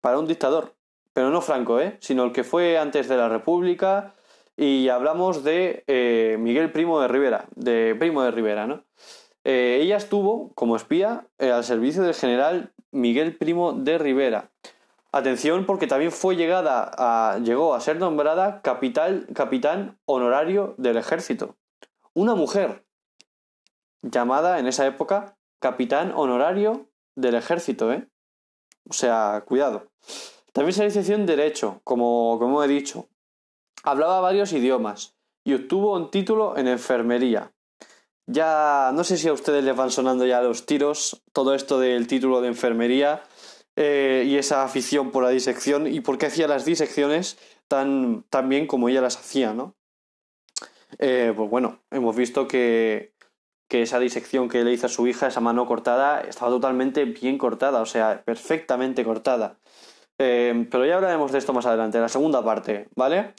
Para 0.00 0.18
un 0.18 0.26
dictador. 0.26 0.74
Pero 1.12 1.30
no 1.30 1.40
Franco, 1.40 1.80
¿eh? 1.80 1.96
Sino 2.00 2.24
el 2.24 2.32
que 2.32 2.42
fue 2.44 2.76
antes 2.76 3.08
de 3.08 3.16
la 3.16 3.28
República. 3.28 4.13
Y 4.56 4.88
hablamos 4.88 5.42
de 5.42 5.84
eh, 5.86 6.36
Miguel 6.38 6.70
Primo 6.70 7.00
de 7.00 7.08
Rivera. 7.08 7.46
De 7.56 7.96
Primo 7.98 8.22
de 8.22 8.30
Rivera, 8.30 8.66
¿no? 8.66 8.84
Eh, 9.44 9.80
ella 9.82 9.96
estuvo 9.96 10.52
como 10.54 10.76
espía 10.76 11.26
eh, 11.38 11.50
al 11.50 11.64
servicio 11.64 12.02
del 12.02 12.14
general 12.14 12.72
Miguel 12.90 13.36
Primo 13.36 13.72
de 13.72 13.98
Rivera. 13.98 14.50
Atención 15.12 15.66
porque 15.66 15.86
también 15.86 16.12
fue 16.12 16.34
llegada 16.34 16.90
a, 16.96 17.38
llegó 17.38 17.74
a 17.74 17.80
ser 17.80 17.98
nombrada 17.98 18.62
capital, 18.62 19.26
capitán 19.34 19.98
honorario 20.06 20.74
del 20.78 20.96
ejército. 20.96 21.56
Una 22.14 22.34
mujer 22.34 22.84
llamada 24.02 24.58
en 24.58 24.66
esa 24.66 24.86
época 24.86 25.36
capitán 25.60 26.12
honorario 26.14 26.88
del 27.16 27.34
ejército, 27.34 27.92
¿eh? 27.92 28.08
O 28.88 28.92
sea, 28.92 29.44
cuidado. 29.46 29.90
También 30.52 30.74
se 30.74 30.84
licenció 30.84 31.14
en 31.14 31.26
Derecho, 31.26 31.80
como, 31.84 32.38
como 32.38 32.62
he 32.62 32.68
dicho. 32.68 33.08
Hablaba 33.84 34.20
varios 34.20 34.52
idiomas 34.52 35.14
y 35.44 35.54
obtuvo 35.54 35.94
un 35.94 36.10
título 36.10 36.56
en 36.56 36.66
enfermería. 36.66 37.52
Ya 38.26 38.90
no 38.94 39.04
sé 39.04 39.18
si 39.18 39.28
a 39.28 39.32
ustedes 39.32 39.62
les 39.62 39.76
van 39.76 39.90
sonando 39.90 40.26
ya 40.26 40.40
los 40.40 40.66
tiros, 40.66 41.22
todo 41.32 41.54
esto 41.54 41.78
del 41.78 42.06
título 42.06 42.40
de 42.40 42.48
enfermería 42.48 43.22
eh, 43.76 44.24
y 44.26 44.36
esa 44.36 44.64
afición 44.64 45.10
por 45.10 45.22
la 45.22 45.30
disección 45.30 45.86
y 45.86 46.00
por 46.00 46.18
qué 46.18 46.26
hacía 46.26 46.48
las 46.48 46.64
disecciones 46.64 47.38
tan, 47.68 48.24
tan 48.30 48.48
bien 48.48 48.66
como 48.66 48.88
ella 48.88 49.02
las 49.02 49.18
hacía, 49.18 49.52
¿no? 49.52 49.76
Eh, 50.98 51.32
pues 51.36 51.50
bueno, 51.50 51.80
hemos 51.90 52.16
visto 52.16 52.48
que 52.48 53.14
que 53.68 53.82
esa 53.82 53.98
disección 53.98 54.48
que 54.48 54.64
le 54.64 54.72
hizo 54.72 54.86
a 54.86 54.90
su 54.90 55.06
hija, 55.06 55.26
esa 55.26 55.40
mano 55.40 55.66
cortada, 55.66 56.20
estaba 56.20 56.50
totalmente 56.50 57.04
bien 57.04 57.38
cortada, 57.38 57.80
o 57.80 57.86
sea, 57.86 58.22
perfectamente 58.24 59.04
cortada. 59.04 59.58
Eh, 60.18 60.68
pero 60.70 60.86
ya 60.86 60.96
hablaremos 60.96 61.32
de 61.32 61.38
esto 61.38 61.52
más 61.52 61.66
adelante, 61.66 61.98
en 61.98 62.02
la 62.02 62.08
segunda 62.08 62.44
parte, 62.44 62.88
¿vale? 62.94 63.34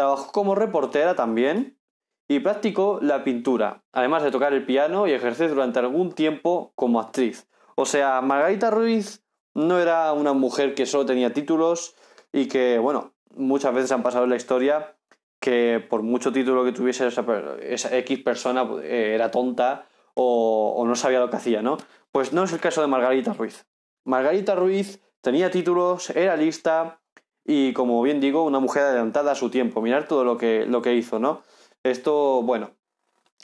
Trabajó 0.00 0.32
como 0.32 0.54
reportera 0.54 1.14
también 1.14 1.78
y 2.26 2.40
practicó 2.40 3.00
la 3.02 3.22
pintura, 3.22 3.84
además 3.92 4.22
de 4.22 4.30
tocar 4.30 4.54
el 4.54 4.64
piano 4.64 5.06
y 5.06 5.12
ejercer 5.12 5.50
durante 5.50 5.78
algún 5.78 6.12
tiempo 6.12 6.72
como 6.74 7.00
actriz. 7.00 7.50
O 7.76 7.84
sea, 7.84 8.22
Margarita 8.22 8.70
Ruiz 8.70 9.22
no 9.52 9.78
era 9.78 10.14
una 10.14 10.32
mujer 10.32 10.74
que 10.74 10.86
solo 10.86 11.04
tenía 11.04 11.34
títulos 11.34 11.96
y 12.32 12.48
que, 12.48 12.78
bueno, 12.78 13.12
muchas 13.36 13.74
veces 13.74 13.92
han 13.92 14.02
pasado 14.02 14.24
en 14.24 14.30
la 14.30 14.36
historia 14.36 14.96
que 15.38 15.86
por 15.86 16.02
mucho 16.02 16.32
título 16.32 16.64
que 16.64 16.72
tuviese 16.72 17.06
esa, 17.06 17.98
X 17.98 18.18
persona 18.20 18.66
eh, 18.82 19.12
era 19.14 19.30
tonta 19.30 19.86
o, 20.14 20.82
no 20.86 20.94
sabía 20.94 21.20
lo 21.20 21.28
que 21.28 21.36
hacía, 21.36 21.60
¿no? 21.60 21.76
Pues 22.10 22.32
no 22.32 22.44
es 22.44 22.54
el 22.54 22.60
caso 22.60 22.80
de 22.80 22.86
Margarita 22.86 23.34
Ruiz. 23.34 23.66
Margarita 24.06 24.54
Ruiz 24.54 25.02
tenía 25.20 25.50
títulos, 25.50 26.08
era 26.08 26.38
lista 26.38 26.99
y, 27.44 27.72
como 27.72 28.02
bien 28.02 28.20
digo, 28.20 28.44
una 28.44 28.60
mujer 28.60 28.84
adelantada 28.84 29.32
a 29.32 29.34
su 29.34 29.50
tiempo. 29.50 29.82
Mirar 29.82 30.06
todo 30.06 30.24
lo 30.24 30.36
que, 30.36 30.66
lo 30.66 30.82
que 30.82 30.94
hizo, 30.94 31.18
¿no? 31.18 31.42
Esto, 31.82 32.42
bueno, 32.42 32.72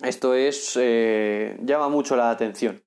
esto 0.02 0.34
es. 0.34 0.78
Eh, 0.80 1.56
llama 1.62 1.88
mucho 1.88 2.16
la 2.16 2.30
atención. 2.30 2.82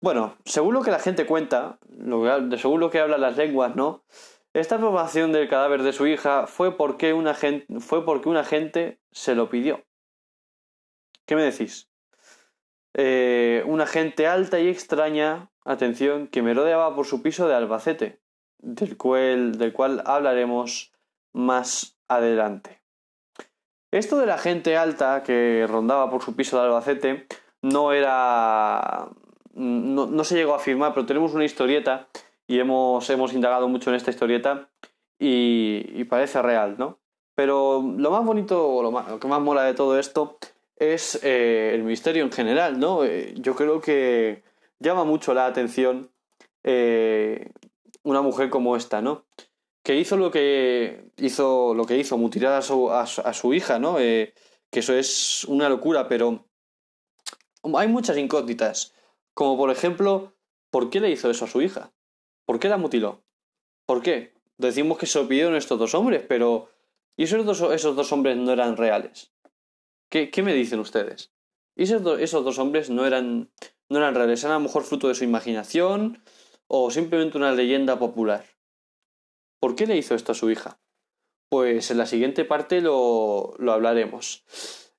Bueno, 0.00 0.36
según 0.44 0.74
lo 0.74 0.82
que 0.82 0.90
la 0.90 0.98
gente 0.98 1.26
cuenta, 1.26 1.78
lo 1.88 2.56
según 2.58 2.80
lo 2.80 2.90
que 2.90 3.00
hablan 3.00 3.20
las 3.20 3.36
lenguas, 3.36 3.74
¿no? 3.76 4.04
Esta 4.52 4.76
aprobación 4.76 5.32
del 5.32 5.48
cadáver 5.48 5.82
de 5.82 5.92
su 5.92 6.06
hija 6.06 6.46
fue 6.46 6.76
porque, 6.76 7.12
una 7.12 7.34
gente, 7.34 7.80
fue 7.80 8.04
porque 8.04 8.28
un 8.28 8.36
agente 8.36 9.00
se 9.10 9.34
lo 9.34 9.50
pidió. 9.50 9.84
¿Qué 11.26 11.36
me 11.36 11.42
decís? 11.42 11.90
Eh, 12.94 13.62
una 13.66 13.86
gente 13.86 14.26
alta 14.26 14.58
y 14.58 14.68
extraña, 14.68 15.50
atención, 15.64 16.28
que 16.28 16.40
me 16.40 16.54
rodeaba 16.54 16.94
por 16.94 17.04
su 17.04 17.20
piso 17.20 17.48
de 17.48 17.54
Albacete, 17.54 18.22
del 18.58 18.96
cual, 18.96 19.58
del 19.58 19.72
cual 19.72 20.02
hablaremos 20.06 20.92
más 21.32 21.96
adelante. 22.08 22.80
Esto 23.90 24.18
de 24.18 24.26
la 24.26 24.38
gente 24.38 24.76
alta 24.76 25.22
que 25.22 25.66
rondaba 25.68 26.10
por 26.10 26.22
su 26.22 26.34
piso 26.34 26.58
de 26.58 26.66
Albacete 26.66 27.26
no 27.62 27.92
era. 27.92 29.08
no, 29.54 30.06
no 30.06 30.24
se 30.24 30.34
llegó 30.34 30.54
a 30.54 30.56
afirmar, 30.56 30.92
pero 30.92 31.06
tenemos 31.06 31.34
una 31.34 31.44
historieta 31.44 32.08
y 32.46 32.58
hemos, 32.58 33.08
hemos 33.10 33.32
indagado 33.32 33.68
mucho 33.68 33.90
en 33.90 33.96
esta 33.96 34.10
historieta 34.10 34.68
y, 35.18 36.04
parece 36.04 36.42
real, 36.42 36.76
¿no? 36.78 36.98
Pero 37.34 37.82
lo 37.96 38.10
más 38.10 38.24
bonito, 38.24 38.68
o 38.68 38.82
lo, 38.82 39.18
que 39.18 39.28
más 39.28 39.40
mola 39.40 39.64
de 39.64 39.74
todo 39.74 39.98
esto 39.98 40.38
es 40.76 41.20
eh, 41.22 41.72
el 41.74 41.82
misterio 41.82 42.22
en 42.24 42.32
general, 42.32 42.78
¿no? 42.78 43.04
Eh, 43.04 43.34
yo 43.36 43.54
creo 43.54 43.80
que 43.80 44.42
llama 44.78 45.04
mucho 45.04 45.34
la 45.34 45.46
atención 45.46 46.10
eh, 46.64 47.50
una 48.06 48.22
mujer 48.22 48.50
como 48.50 48.76
esta, 48.76 49.02
¿no? 49.02 49.26
Que 49.82 49.96
hizo 49.96 50.16
lo 50.16 50.30
que 50.30 51.10
hizo, 51.16 51.74
lo 51.74 51.84
que 51.84 51.98
hizo 51.98 52.16
mutilar 52.16 52.52
a 52.54 52.62
su, 52.62 52.90
a, 52.90 53.04
su 53.06 53.52
hija, 53.52 53.78
¿no? 53.78 53.96
que 53.96 54.32
eso 54.70 54.94
es 54.94 55.44
una 55.44 55.68
locura, 55.68 56.08
pero 56.08 56.48
hay 57.74 57.88
muchas 57.88 58.16
incógnitas. 58.16 58.94
Como 59.34 59.56
por 59.56 59.70
ejemplo, 59.70 60.34
¿por 60.70 60.88
qué 60.88 61.00
le 61.00 61.10
hizo 61.10 61.30
eso 61.30 61.44
a 61.44 61.48
su 61.48 61.62
hija? 61.62 61.92
¿Por 62.44 62.58
qué 62.58 62.68
la 62.68 62.76
mutiló? 62.76 63.24
¿Por 63.86 64.02
qué? 64.02 64.34
Decimos 64.56 64.98
que 64.98 65.06
se 65.06 65.20
lo 65.20 65.28
pidieron 65.28 65.56
estos 65.56 65.78
dos 65.78 65.94
hombres, 65.94 66.24
pero 66.28 66.70
¿y 67.16 67.24
esos 67.24 67.44
dos, 67.44 67.60
esos 67.72 67.96
dos 67.96 68.12
hombres 68.12 68.36
no 68.36 68.52
eran 68.52 68.76
reales? 68.76 69.32
¿Qué, 70.10 70.30
qué 70.30 70.42
me 70.42 70.54
dicen 70.54 70.78
ustedes? 70.78 71.32
¿Y 71.74 71.84
esos, 71.84 72.20
esos 72.20 72.44
dos 72.44 72.58
hombres 72.58 72.88
no 72.88 73.04
eran, 73.04 73.50
no 73.88 73.98
eran 73.98 74.14
reales? 74.14 74.44
¿Eran 74.44 74.56
a 74.56 74.58
lo 74.58 74.64
mejor 74.64 74.84
fruto 74.84 75.08
de 75.08 75.14
su 75.14 75.24
imaginación? 75.24 76.22
O 76.68 76.90
simplemente 76.90 77.38
una 77.38 77.52
leyenda 77.52 77.98
popular? 77.98 78.44
¿Por 79.60 79.74
qué 79.74 79.86
le 79.86 79.96
hizo 79.96 80.14
esto 80.14 80.32
a 80.32 80.34
su 80.34 80.50
hija? 80.50 80.78
Pues 81.48 81.90
en 81.90 81.98
la 81.98 82.06
siguiente 82.06 82.44
parte 82.44 82.80
lo, 82.80 83.54
lo 83.58 83.72
hablaremos. 83.72 84.44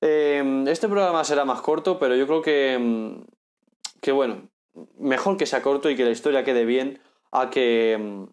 Eh, 0.00 0.64
este 0.68 0.88
programa 0.88 1.24
será 1.24 1.44
más 1.44 1.60
corto, 1.60 1.98
pero 1.98 2.16
yo 2.16 2.26
creo 2.26 2.42
que, 2.42 2.78
mm, 2.78 3.22
que, 4.00 4.12
bueno, 4.12 4.48
mejor 4.98 5.36
que 5.36 5.46
sea 5.46 5.62
corto 5.62 5.90
y 5.90 5.96
que 5.96 6.04
la 6.04 6.10
historia 6.10 6.44
quede 6.44 6.64
bien 6.64 7.00
a 7.32 7.50
que, 7.50 7.98
mm, 7.98 8.24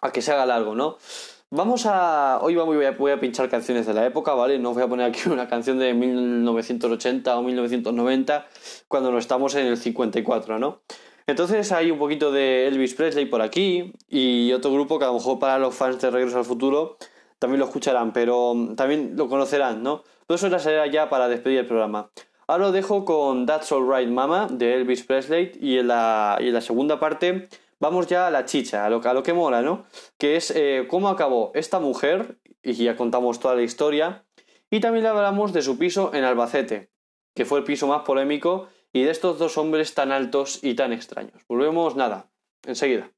a 0.00 0.12
que 0.12 0.22
se 0.22 0.32
haga 0.32 0.46
largo, 0.46 0.74
¿no? 0.74 0.98
Vamos 1.50 1.86
a. 1.86 2.40
Hoy 2.42 2.56
voy 2.56 2.84
a, 2.84 2.90
voy 2.92 3.12
a 3.12 3.20
pinchar 3.20 3.48
canciones 3.48 3.86
de 3.86 3.94
la 3.94 4.04
época, 4.04 4.34
¿vale? 4.34 4.58
No 4.58 4.74
voy 4.74 4.82
a 4.82 4.88
poner 4.88 5.06
aquí 5.06 5.20
una 5.30 5.48
canción 5.48 5.78
de 5.78 5.94
1980 5.94 7.38
o 7.38 7.42
1990 7.42 8.46
cuando 8.88 9.12
no 9.12 9.18
estamos 9.18 9.54
en 9.54 9.66
el 9.66 9.76
54, 9.76 10.58
¿no? 10.58 10.82
Entonces 11.26 11.72
hay 11.72 11.90
un 11.90 11.98
poquito 11.98 12.32
de 12.32 12.66
Elvis 12.66 12.94
Presley 12.94 13.24
por 13.24 13.40
aquí 13.40 13.92
y 14.08 14.52
otro 14.52 14.72
grupo 14.72 14.98
que 14.98 15.04
a 15.04 15.08
lo 15.08 15.14
mejor 15.14 15.38
para 15.38 15.58
los 15.58 15.74
fans 15.74 16.00
de 16.00 16.10
Regreso 16.10 16.38
al 16.38 16.44
Futuro 16.44 16.98
también 17.38 17.60
lo 17.60 17.66
escucharán, 17.66 18.12
pero 18.12 18.54
también 18.76 19.14
lo 19.16 19.28
conocerán, 19.28 19.82
¿no? 19.82 20.02
Todo 20.26 20.36
eso 20.36 20.58
será 20.58 20.86
ya 20.86 21.08
para 21.08 21.28
despedir 21.28 21.60
el 21.60 21.66
programa. 21.66 22.10
Ahora 22.46 22.66
lo 22.66 22.72
dejo 22.72 23.04
con 23.04 23.46
That's 23.46 23.72
Alright 23.72 24.08
Mama 24.08 24.48
de 24.50 24.74
Elvis 24.74 25.02
Presley 25.02 25.52
y 25.60 25.78
en 25.78 25.88
la, 25.88 26.38
y 26.40 26.48
en 26.48 26.54
la 26.54 26.60
segunda 26.60 27.00
parte 27.00 27.48
vamos 27.80 28.06
ya 28.06 28.26
a 28.26 28.30
la 28.30 28.44
chicha, 28.44 28.84
a 28.84 28.90
lo, 28.90 29.00
a 29.02 29.14
lo 29.14 29.22
que 29.22 29.32
mola, 29.32 29.62
¿no? 29.62 29.84
Que 30.18 30.36
es 30.36 30.50
eh, 30.54 30.86
cómo 30.88 31.08
acabó 31.08 31.52
esta 31.54 31.80
mujer, 31.80 32.38
y 32.62 32.72
ya 32.72 32.96
contamos 32.96 33.40
toda 33.40 33.54
la 33.54 33.62
historia, 33.62 34.24
y 34.70 34.80
también 34.80 35.02
le 35.02 35.10
hablamos 35.10 35.52
de 35.52 35.62
su 35.62 35.76
piso 35.78 36.10
en 36.14 36.24
Albacete, 36.24 36.90
que 37.34 37.44
fue 37.44 37.58
el 37.58 37.64
piso 37.64 37.86
más 37.86 38.02
polémico, 38.02 38.68
y 38.94 39.02
de 39.02 39.10
estos 39.10 39.38
dos 39.38 39.58
hombres 39.58 39.92
tan 39.92 40.12
altos 40.12 40.60
y 40.62 40.74
tan 40.74 40.92
extraños. 40.92 41.42
Volvemos 41.48 41.96
nada, 41.96 42.30
enseguida. 42.62 43.10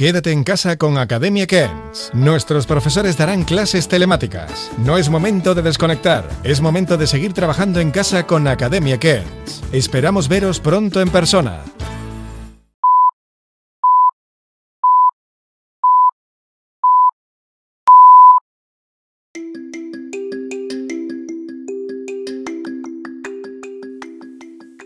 Quédate 0.00 0.32
en 0.32 0.44
casa 0.44 0.78
con 0.78 0.96
Academia 0.96 1.46
Cairns. 1.46 2.10
Nuestros 2.14 2.64
profesores 2.64 3.18
darán 3.18 3.44
clases 3.44 3.86
telemáticas. 3.86 4.70
No 4.78 4.96
es 4.96 5.10
momento 5.10 5.54
de 5.54 5.60
desconectar, 5.60 6.26
es 6.42 6.62
momento 6.62 6.96
de 6.96 7.06
seguir 7.06 7.34
trabajando 7.34 7.80
en 7.80 7.90
casa 7.90 8.26
con 8.26 8.48
Academia 8.48 8.98
Cairns. 8.98 9.62
Esperamos 9.72 10.26
veros 10.26 10.58
pronto 10.58 11.02
en 11.02 11.10
persona. 11.10 11.62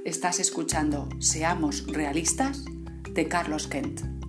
Estás 0.05 0.41
escuchando 0.41 1.09
Seamos 1.21 1.87
Realistas 1.87 2.65
de 3.13 3.29
Carlos 3.29 3.69
Kent. 3.69 4.24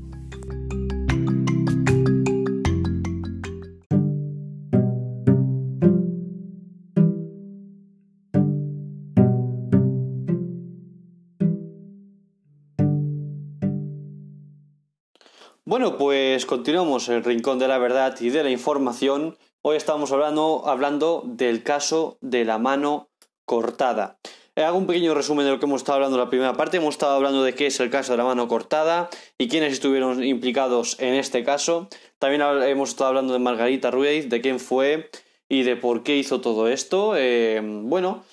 Bueno, 15.85 15.99
pues 15.99 16.47
continuamos 16.47 17.09
en 17.09 17.13
el 17.17 17.23
Rincón 17.23 17.59
de 17.59 17.67
la 17.67 17.77
Verdad 17.77 18.19
y 18.19 18.31
de 18.31 18.43
la 18.43 18.49
Información. 18.49 19.37
Hoy 19.61 19.77
estamos 19.77 20.11
hablando, 20.11 20.63
hablando 20.65 21.21
del 21.27 21.61
caso 21.61 22.17
de 22.21 22.43
la 22.43 22.57
mano 22.57 23.11
cortada. 23.45 24.17
Eh, 24.55 24.63
hago 24.63 24.79
un 24.79 24.87
pequeño 24.87 25.13
resumen 25.13 25.45
de 25.45 25.51
lo 25.51 25.59
que 25.59 25.67
hemos 25.67 25.81
estado 25.81 25.97
hablando 25.97 26.17
en 26.17 26.23
la 26.23 26.29
primera 26.31 26.53
parte. 26.53 26.77
Hemos 26.77 26.95
estado 26.95 27.13
hablando 27.13 27.43
de 27.43 27.53
qué 27.53 27.67
es 27.67 27.79
el 27.79 27.91
caso 27.91 28.13
de 28.13 28.17
la 28.17 28.23
mano 28.23 28.47
cortada 28.47 29.11
y 29.37 29.47
quiénes 29.47 29.73
estuvieron 29.73 30.23
implicados 30.23 30.99
en 30.99 31.13
este 31.13 31.43
caso. 31.43 31.87
También 32.17 32.41
hemos 32.41 32.89
estado 32.89 33.09
hablando 33.09 33.33
de 33.33 33.39
Margarita 33.39 33.91
Ruiz, 33.91 34.27
de 34.27 34.41
quién 34.41 34.59
fue 34.59 35.11
y 35.47 35.61
de 35.61 35.75
por 35.75 36.01
qué 36.01 36.17
hizo 36.17 36.41
todo 36.41 36.67
esto. 36.67 37.13
Eh, 37.15 37.61
bueno, 37.63 38.23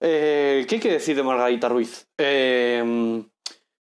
eh, 0.00 0.64
¿qué 0.66 0.76
hay 0.76 0.80
que 0.80 0.92
decir 0.92 1.16
de 1.16 1.22
Margarita 1.22 1.68
Ruiz? 1.68 2.08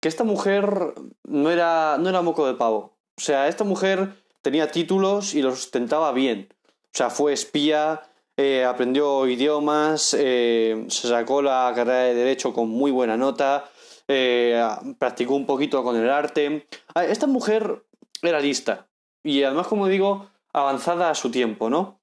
que 0.03 0.09
esta 0.09 0.25
mujer 0.25 0.95
no 1.23 1.49
era, 1.49 1.97
no 1.97 2.09
era 2.09 2.21
moco 2.21 2.45
de 2.45 2.55
pavo. 2.55 2.92
O 3.17 3.21
sea, 3.21 3.47
esta 3.47 3.63
mujer 3.63 4.15
tenía 4.41 4.71
títulos 4.71 5.33
y 5.33 5.41
los 5.41 5.53
ostentaba 5.53 6.11
bien. 6.11 6.49
O 6.67 6.97
sea, 6.97 7.09
fue 7.09 7.33
espía, 7.33 8.01
eh, 8.37 8.65
aprendió 8.65 9.27
idiomas, 9.27 10.15
eh, 10.17 10.85
se 10.89 11.07
sacó 11.07 11.41
la 11.41 11.71
carrera 11.75 12.03
de 12.03 12.13
Derecho 12.15 12.53
con 12.53 12.69
muy 12.69 12.91
buena 12.91 13.15
nota, 13.17 13.69
eh, 14.07 14.61
practicó 14.97 15.35
un 15.35 15.45
poquito 15.45 15.83
con 15.83 15.95
el 15.95 16.09
arte. 16.09 16.67
Ah, 16.95 17.05
esta 17.05 17.27
mujer 17.27 17.83
era 18.21 18.39
lista 18.39 18.87
y 19.23 19.43
además, 19.43 19.67
como 19.67 19.87
digo, 19.87 20.29
avanzada 20.51 21.09
a 21.09 21.15
su 21.15 21.31
tiempo, 21.31 21.69
¿no? 21.69 21.99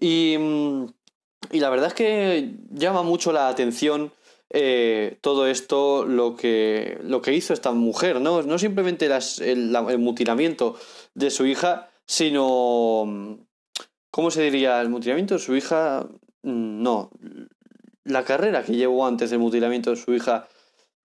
Y, 0.00 0.36
mm, 0.38 0.86
y 1.52 1.60
la 1.60 1.70
verdad 1.70 1.88
es 1.88 1.94
que 1.94 2.54
llama 2.70 3.02
mucho 3.02 3.32
la 3.32 3.48
atención 3.48 4.12
eh, 4.56 5.18
todo 5.20 5.48
esto 5.48 6.04
lo 6.04 6.36
que, 6.36 6.98
lo 7.02 7.20
que 7.20 7.34
hizo 7.34 7.52
esta 7.52 7.72
mujer, 7.72 8.20
¿no? 8.20 8.42
No 8.42 8.56
simplemente 8.56 9.10
el, 9.40 9.98
mutilamiento 9.98 10.76
de 11.14 11.30
su 11.30 11.44
hija, 11.46 11.90
sino... 12.06 13.38
¿Cómo 14.12 14.30
se 14.30 14.42
diría? 14.42 14.80
El 14.80 14.90
mutilamiento 14.90 15.34
de 15.34 15.40
su 15.40 15.56
hija... 15.56 16.06
Mm, 16.42 16.82
no. 16.82 17.10
La 18.04 18.24
carrera 18.24 18.62
que 18.62 18.76
llevó 18.76 19.06
antes 19.06 19.30
del 19.30 19.40
mutilamiento 19.40 19.90
de 19.90 19.96
su 19.96 20.14
hija 20.14 20.46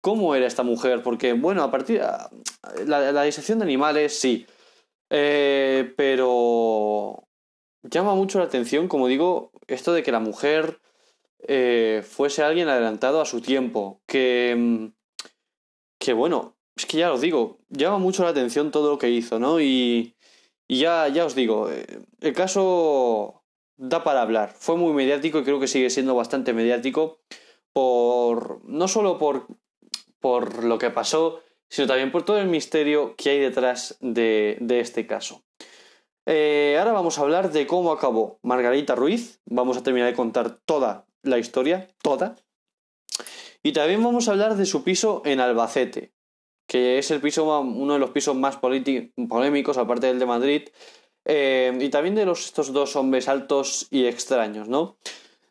cómo 0.01 0.35
era 0.35 0.47
esta 0.47 0.65
mujer, 0.65 1.05
porque, 1.05 1.33
bueno, 1.33 1.63
a 1.63 1.71
partir 1.71 2.01
la, 2.01 3.13
la 3.13 3.23
disección 3.23 3.59
de 3.61 3.65
animales, 3.65 4.19
sí, 4.19 4.47
eh, 5.11 5.93
pero 5.97 7.29
llama 7.83 8.15
mucho 8.15 8.39
la 8.39 8.47
atención, 8.47 8.89
como 8.89 9.07
digo, 9.07 9.53
esto 9.69 9.93
de 9.93 10.03
que 10.03 10.13
la 10.13 10.21
mujer 10.21 10.81
eh, 11.49 12.03
fuese 12.07 12.43
alguien 12.43 12.69
adelantado 12.69 13.21
a 13.21 13.25
su 13.25 13.41
tiempo, 13.41 14.03
que, 14.07 14.55
mm, 14.57 14.87
que 15.99 16.13
bueno, 16.13 16.57
es 16.77 16.87
que 16.87 16.99
ya 16.99 17.13
os 17.13 17.21
digo, 17.21 17.59
llama 17.69 17.99
mucho 17.99 18.25
la 18.25 18.31
atención 18.31 18.71
todo 18.71 18.91
lo 18.91 18.99
que 18.99 19.11
hizo, 19.11 19.39
¿no? 19.39 19.61
Y, 19.61 20.17
y 20.69 20.79
ya, 20.81 21.09
ya 21.09 21.25
os 21.25 21.35
digo, 21.35 21.71
eh, 21.71 22.01
el 22.21 22.33
caso 22.33 23.45
da 23.77 24.05
para 24.05 24.23
hablar, 24.23 24.55
fue 24.59 24.77
muy 24.77 24.93
mediático 24.93 25.39
y 25.39 25.45
creo 25.45 25.61
que 25.61 25.69
sigue 25.69 25.91
siendo 25.91 26.15
bastante 26.15 26.53
mediático 26.53 27.21
por 27.73 28.65
no 28.65 28.89
solo 28.89 29.19
por, 29.19 29.47
por 30.21 30.65
lo 30.65 30.79
que 30.79 30.91
pasó, 30.91 31.43
sino 31.69 31.87
también 31.89 32.11
por 32.11 32.25
todo 32.25 32.39
el 32.39 32.49
misterio 32.49 33.15
que 33.17 33.31
hay 33.31 33.39
detrás 33.39 33.97
de, 34.01 34.57
de 34.61 34.81
este 34.81 35.07
caso. 35.07 35.43
Eh, 36.27 36.77
ahora 36.79 36.93
vamos 36.93 37.19
a 37.19 37.23
hablar 37.23 37.53
de 37.53 37.67
cómo 37.67 37.93
acabó 37.93 38.41
Margarita 38.43 38.95
Ruiz. 38.95 39.41
Vamos 39.47 39.77
a 39.77 39.83
terminar 39.83 40.09
de 40.09 40.17
contar 40.17 40.59
toda 40.65 41.07
la 41.27 41.39
historia, 41.39 41.89
toda. 42.03 42.37
Y 43.63 43.73
también 43.73 44.03
vamos 44.03 44.29
a 44.29 44.33
hablar 44.33 44.57
de 44.57 44.67
su 44.67 44.85
piso 44.85 45.23
en 45.25 45.41
Albacete, 45.41 46.13
que 46.67 46.99
es 46.99 47.11
el 47.11 47.21
piso, 47.21 47.61
uno 47.61 47.95
de 47.95 47.99
los 47.99 48.11
pisos 48.11 48.37
más 48.37 48.59
polémicos, 48.59 49.79
aparte 49.79 50.07
del 50.07 50.19
de 50.19 50.27
Madrid. 50.27 50.63
Eh, 51.25 51.77
y 51.81 51.89
también 51.89 52.15
de 52.15 52.25
los, 52.25 52.47
estos 52.47 52.73
dos 52.73 52.95
hombres 52.95 53.29
altos 53.29 53.89
y 53.91 54.07
extraños, 54.07 54.69
¿no? 54.69 54.99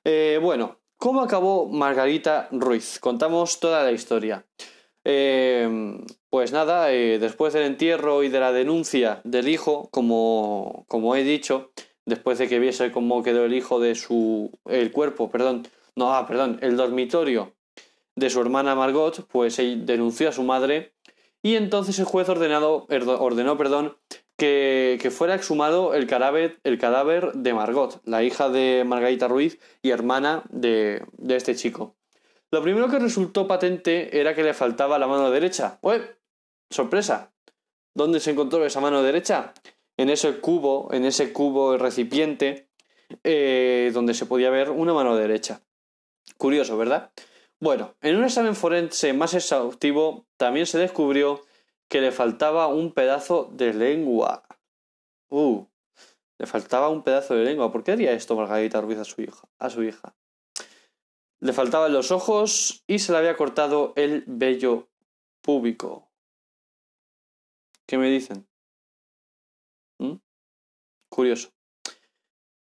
Eh, 0.06 0.40
bueno, 0.42 0.80
¿cómo 0.98 1.22
acabó 1.22 1.68
Margarita 1.68 2.48
Ruiz? 2.52 3.00
Contamos 3.00 3.60
toda 3.60 3.84
la 3.84 3.92
historia. 3.92 4.46
Eh, 5.04 5.98
pues 6.30 6.52
nada, 6.54 6.88
después 6.88 7.54
del 7.54 7.64
entierro 7.64 8.24
y 8.24 8.30
de 8.30 8.40
la 8.40 8.52
denuncia 8.52 9.22
del 9.24 9.50
hijo, 9.50 9.90
como, 9.92 10.86
como 10.88 11.16
he 11.16 11.24
dicho, 11.24 11.72
después 12.06 12.38
de 12.38 12.48
que 12.48 12.60
viese 12.60 12.92
cómo 12.92 13.24
quedó 13.24 13.46
el 13.46 13.54
hijo 13.54 13.80
de 13.80 13.96
su. 13.96 14.52
el 14.66 14.92
cuerpo, 14.92 15.30
perdón. 15.30 15.68
No, 15.96 16.14
ah, 16.14 16.28
perdón, 16.28 16.60
el 16.62 16.78
dormitorio 16.78 17.54
de 18.16 18.30
su 18.30 18.42
hermana 18.42 18.76
Margot, 18.76 19.28
pues 19.28 19.60
él 19.60 19.86
denunció 19.86 20.30
a 20.30 20.32
su 20.32 20.44
madre 20.44 20.94
y 21.42 21.56
entonces 21.56 22.00
el 22.00 22.06
juez 22.06 22.28
ordenado, 22.28 22.88
ordenó 23.20 23.58
perdón, 23.58 23.98
que, 24.38 24.98
que, 25.02 25.12
fuera 25.12 25.36
exhumado 25.36 25.94
el 25.94 26.08
cadáver, 26.08 26.60
el 26.64 26.78
cadáver 26.78 27.34
de 27.34 27.54
Margot, 27.54 28.02
la 28.04 28.24
hija 28.24 28.50
de 28.50 28.84
Margarita 28.86 29.28
Ruiz 29.28 29.60
y 29.82 29.92
hermana 29.92 30.44
de, 30.50 31.06
de 31.18 31.36
este 31.36 31.56
chico. 31.56 31.96
Lo 32.52 32.62
primero 32.62 32.90
que 32.90 33.00
resultó 33.00 33.48
patente 33.48 34.20
era 34.20 34.34
que 34.34 34.44
le 34.44 34.54
faltaba 34.54 34.98
la 34.98 35.08
mano 35.08 35.30
derecha. 35.30 35.78
¡Ué! 35.82 36.18
¡Sorpresa! 36.70 37.32
¿Dónde 37.94 38.20
se 38.20 38.32
encontró 38.32 38.66
esa 38.66 38.82
mano 38.82 39.04
derecha? 39.04 39.54
En 39.98 40.10
ese 40.10 40.40
cubo, 40.40 40.90
en 40.94 41.06
ese 41.06 41.32
cubo 41.32 41.78
recipiente, 41.78 42.70
eh, 43.24 43.92
donde 43.94 44.14
se 44.14 44.26
podía 44.26 44.50
ver 44.50 44.72
una 44.72 44.94
mano 44.94 45.16
derecha. 45.16 45.62
Curioso, 46.38 46.78
¿verdad? 46.78 47.12
Bueno, 47.60 47.96
en 48.02 48.18
un 48.18 48.26
examen 48.26 48.56
forense 48.56 49.14
más 49.14 49.34
exhaustivo 49.34 50.26
también 50.38 50.66
se 50.66 50.78
descubrió 50.78 51.42
que 51.88 52.02
le 52.02 52.12
faltaba 52.12 52.68
un 52.68 52.92
pedazo 52.92 53.50
de 53.54 53.74
lengua. 53.74 54.44
Uh, 55.30 55.66
le 56.38 56.48
faltaba 56.48 56.90
un 56.90 57.04
pedazo 57.04 57.36
de 57.36 57.46
lengua. 57.46 57.72
¿Por 57.72 57.84
qué 57.84 57.94
haría 57.94 58.12
esto 58.12 58.36
Margarita 58.36 58.82
Ruiz 58.82 58.98
a 58.98 59.06
su 59.06 59.22
hija? 59.22 59.48
A 59.60 59.70
su 59.70 59.84
hija? 59.84 60.16
Le 61.40 61.54
faltaban 61.54 61.94
los 61.94 62.12
ojos 62.12 62.84
y 62.88 63.00
se 63.00 63.12
le 63.12 63.20
había 63.20 63.38
cortado 63.38 63.94
el 63.96 64.24
vello 64.28 64.90
púbico. 65.42 66.10
¿Qué 67.86 67.98
me 67.98 68.10
dicen? 68.10 68.48
Curioso. 71.16 71.54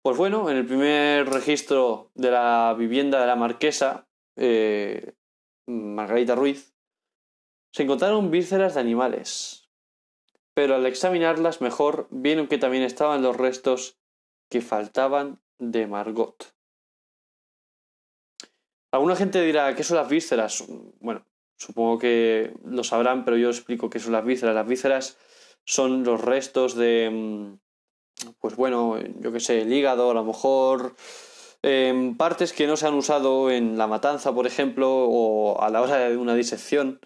Pues 0.02 0.15
bueno, 0.15 0.49
en 0.49 0.56
el 0.56 0.65
primer 0.65 1.30
registro 1.30 2.10
de 2.15 2.32
la 2.32 2.73
vivienda 2.78 3.19
de 3.19 3.28
la 3.28 3.36
marquesa, 3.36 4.08
eh, 4.38 5.13
Margarita 5.67 6.36
Ruiz, 6.36 6.73
se 7.73 7.84
encontraron 7.84 8.32
vísceras 8.32 8.75
de 8.75 8.80
animales. 8.80 9.69
Pero 10.54 10.75
al 10.75 10.86
examinarlas 10.86 11.60
mejor, 11.60 12.08
vieron 12.12 12.47
que 12.47 12.58
también 12.58 12.84
estaban 12.84 13.23
los 13.23 13.36
restos 13.36 13.99
que 14.49 14.62
faltaban 14.62 15.41
de 15.58 15.88
Margot. 15.88 16.56
Alguna 18.93 19.17
gente 19.17 19.41
dirá, 19.41 19.75
¿qué 19.75 19.84
son 19.84 19.97
las 19.97 20.08
vísceras? 20.08 20.63
Bueno, 21.02 21.25
supongo 21.58 21.99
que 21.99 22.54
lo 22.63 22.86
sabrán, 22.86 23.25
pero 23.25 23.36
yo 23.36 23.49
explico 23.49 23.89
qué 23.89 23.99
son 23.99 24.13
las 24.13 24.23
vísceras. 24.23 24.56
Las 24.56 24.67
vísceras 24.67 25.17
son 25.65 26.06
los 26.06 26.21
restos 26.21 26.75
de, 26.75 27.10
mm, 27.12 27.68
pues 28.39 28.55
bueno, 28.55 28.97
yo 29.19 29.32
qué 29.32 29.39
sé, 29.39 29.62
el 29.62 29.71
hígado, 29.71 30.12
a 30.12 30.13
lo 30.13 30.23
mejor 30.23 30.95
em, 31.62 32.15
partes 32.17 32.53
que 32.53 32.67
no 32.67 32.77
se 32.77 32.88
han 32.88 32.93
usado 32.93 33.51
en 33.51 33.77
la 33.77 33.88
matanza, 33.88 34.34
por 34.34 34.47
ejemplo, 34.47 34.89
o 34.89 35.62
a 35.62 35.69
la 35.69 35.82
hora 35.82 36.10
de 36.10 36.17
una 36.17 36.36
disección. 36.36 36.99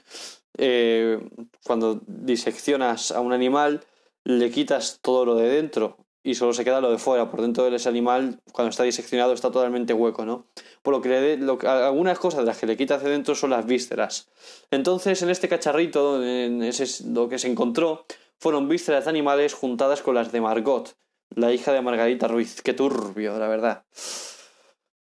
Eh, 0.57 1.19
cuando 1.65 2.01
diseccionas 2.05 3.11
a 3.11 3.19
un 3.19 3.33
animal, 3.33 3.83
le 4.23 4.51
quitas 4.51 4.99
todo 5.01 5.25
lo 5.25 5.35
de 5.35 5.49
dentro 5.49 5.97
y 6.23 6.35
solo 6.35 6.53
se 6.53 6.63
queda 6.63 6.79
lo 6.79 6.91
de 6.91 6.97
fuera. 6.97 7.29
Por 7.29 7.41
dentro 7.41 7.69
de 7.69 7.75
ese 7.75 7.89
animal, 7.89 8.39
cuando 8.51 8.69
está 8.69 8.83
diseccionado, 8.83 9.33
está 9.33 9.51
totalmente 9.51 9.93
hueco, 9.93 10.25
¿no? 10.25 10.47
Por 10.81 10.93
lo 10.93 11.01
que, 11.01 11.37
lo, 11.37 11.59
algunas 11.63 12.17
cosas 12.17 12.41
de 12.41 12.45
las 12.45 12.57
que 12.57 12.65
le 12.65 12.77
quita 12.77 12.95
hacia 12.95 13.09
dentro 13.09 13.35
son 13.35 13.49
las 13.49 13.65
vísceras. 13.65 14.29
Entonces, 14.71 15.21
en 15.21 15.29
este 15.29 15.49
cacharrito, 15.49 16.23
en 16.23 16.63
ese, 16.63 17.03
lo 17.09 17.27
que 17.27 17.39
se 17.39 17.49
encontró, 17.49 18.05
fueron 18.39 18.69
vísceras 18.69 19.03
de 19.03 19.09
animales 19.09 19.53
juntadas 19.53 20.01
con 20.01 20.15
las 20.15 20.31
de 20.31 20.41
Margot, 20.41 20.95
la 21.35 21.51
hija 21.53 21.73
de 21.73 21.81
Margarita 21.81 22.27
Ruiz. 22.27 22.61
Qué 22.61 22.73
turbio, 22.73 23.37
la 23.39 23.47
verdad. 23.47 23.83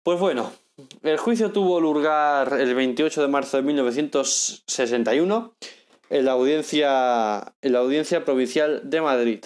Pues 0.04 0.20
bueno, 0.20 0.52
el 1.04 1.18
juicio 1.18 1.52
tuvo 1.52 1.80
lugar 1.80 2.60
el 2.60 2.76
28 2.76 3.22
de 3.22 3.28
marzo 3.28 3.58
de 3.58 3.64
1961 3.64 5.56
en 6.10 6.26
la 6.26 6.32
audiencia, 6.34 7.56
en 7.62 7.74
la 7.74 7.80
audiencia 7.80 8.26
provincial 8.26 8.82
de 8.84 9.02
Madrid. 9.02 9.46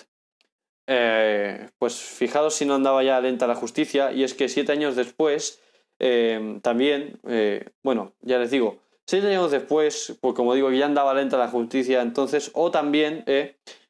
Eh, 0.88 1.70
pues 1.78 1.96
fijados 1.96 2.56
si 2.56 2.66
no 2.66 2.74
andaba 2.74 3.04
ya 3.04 3.22
lenta 3.22 3.46
la 3.46 3.56
justicia, 3.56 4.12
y 4.12 4.24
es 4.24 4.34
que 4.34 4.50
siete 4.50 4.72
años 4.72 4.96
después, 4.96 5.62
eh, 6.00 6.60
también, 6.64 7.20
eh, 7.28 7.70
bueno, 7.84 8.16
ya 8.22 8.40
les 8.40 8.50
digo, 8.50 8.80
siete 9.06 9.28
años 9.28 9.52
después, 9.52 10.18
pues 10.20 10.34
como 10.34 10.56
digo, 10.56 10.72
ya 10.72 10.88
andaba 10.88 11.14
lenta 11.14 11.38
la 11.38 11.48
justicia, 11.48 12.02
entonces, 12.02 12.50
o 12.54 12.72
también 12.72 13.24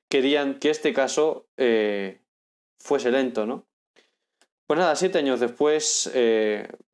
querían 0.09 0.59
que 0.59 0.71
este 0.71 0.93
caso 0.93 1.47
fuese 2.79 3.11
lento, 3.11 3.45
¿no? 3.45 3.65
Pues 4.67 4.79
nada, 4.79 4.95
siete 4.95 5.17
años 5.17 5.39
después 5.39 6.11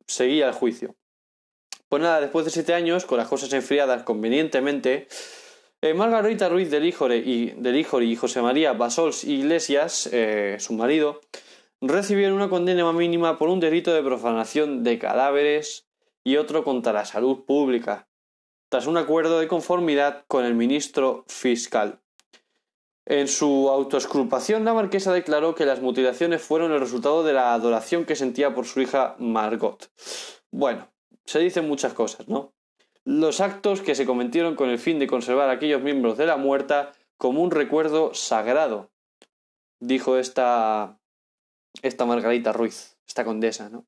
seguía 0.06 0.48
el 0.48 0.54
juicio. 0.54 0.96
Pues 1.88 2.02
nada, 2.02 2.20
después 2.20 2.44
de 2.44 2.50
siete 2.50 2.74
años, 2.74 3.04
con 3.04 3.18
las 3.18 3.28
cosas 3.28 3.52
enfriadas 3.52 4.02
convenientemente, 4.02 5.06
eh, 5.82 5.94
Margarita 5.94 6.48
Ruiz 6.48 6.68
del 6.70 6.84
Híjole 6.84 7.18
y, 7.18 7.50
del 7.50 7.76
y 7.76 8.16
José 8.16 8.42
María 8.42 8.72
Basols 8.72 9.22
Iglesias, 9.22 10.08
eh, 10.12 10.56
su 10.58 10.72
marido, 10.72 11.20
recibieron 11.80 12.34
una 12.34 12.48
condena 12.48 12.90
mínima 12.92 13.38
por 13.38 13.50
un 13.50 13.60
delito 13.60 13.94
de 13.94 14.02
profanación 14.02 14.82
de 14.82 14.98
cadáveres 14.98 15.86
y 16.24 16.38
otro 16.38 16.64
contra 16.64 16.92
la 16.92 17.04
salud 17.04 17.44
pública, 17.44 18.08
tras 18.68 18.88
un 18.88 18.96
acuerdo 18.96 19.38
de 19.38 19.46
conformidad 19.46 20.24
con 20.26 20.44
el 20.44 20.54
ministro 20.54 21.24
fiscal. 21.28 22.00
En 23.06 23.28
su 23.28 23.70
autoexculpación, 23.70 24.64
la 24.64 24.74
marquesa 24.74 25.12
declaró 25.12 25.54
que 25.54 25.64
las 25.64 25.80
mutilaciones 25.80 26.42
fueron 26.42 26.72
el 26.72 26.80
resultado 26.80 27.22
de 27.22 27.32
la 27.32 27.54
adoración 27.54 28.04
que 28.04 28.16
sentía 28.16 28.54
por 28.54 28.66
su 28.66 28.80
hija 28.80 29.16
Margot. 29.18 29.90
Bueno, 30.50 30.90
se 31.24 31.38
dicen 31.38 31.68
muchas 31.68 31.94
cosas, 31.94 32.28
¿no? 32.28 32.52
los 33.06 33.40
actos 33.40 33.82
que 33.82 33.94
se 33.94 34.04
cometieron 34.04 34.56
con 34.56 34.68
el 34.68 34.80
fin 34.80 34.98
de 34.98 35.06
conservar 35.06 35.48
a 35.48 35.52
aquellos 35.52 35.80
miembros 35.80 36.18
de 36.18 36.26
la 36.26 36.36
muerta 36.36 36.92
como 37.16 37.40
un 37.40 37.52
recuerdo 37.52 38.12
sagrado, 38.14 38.90
dijo 39.80 40.18
esta, 40.18 40.98
esta 41.82 42.04
Margarita 42.04 42.52
Ruiz, 42.52 42.98
esta 43.06 43.24
condesa, 43.24 43.70
¿no? 43.70 43.86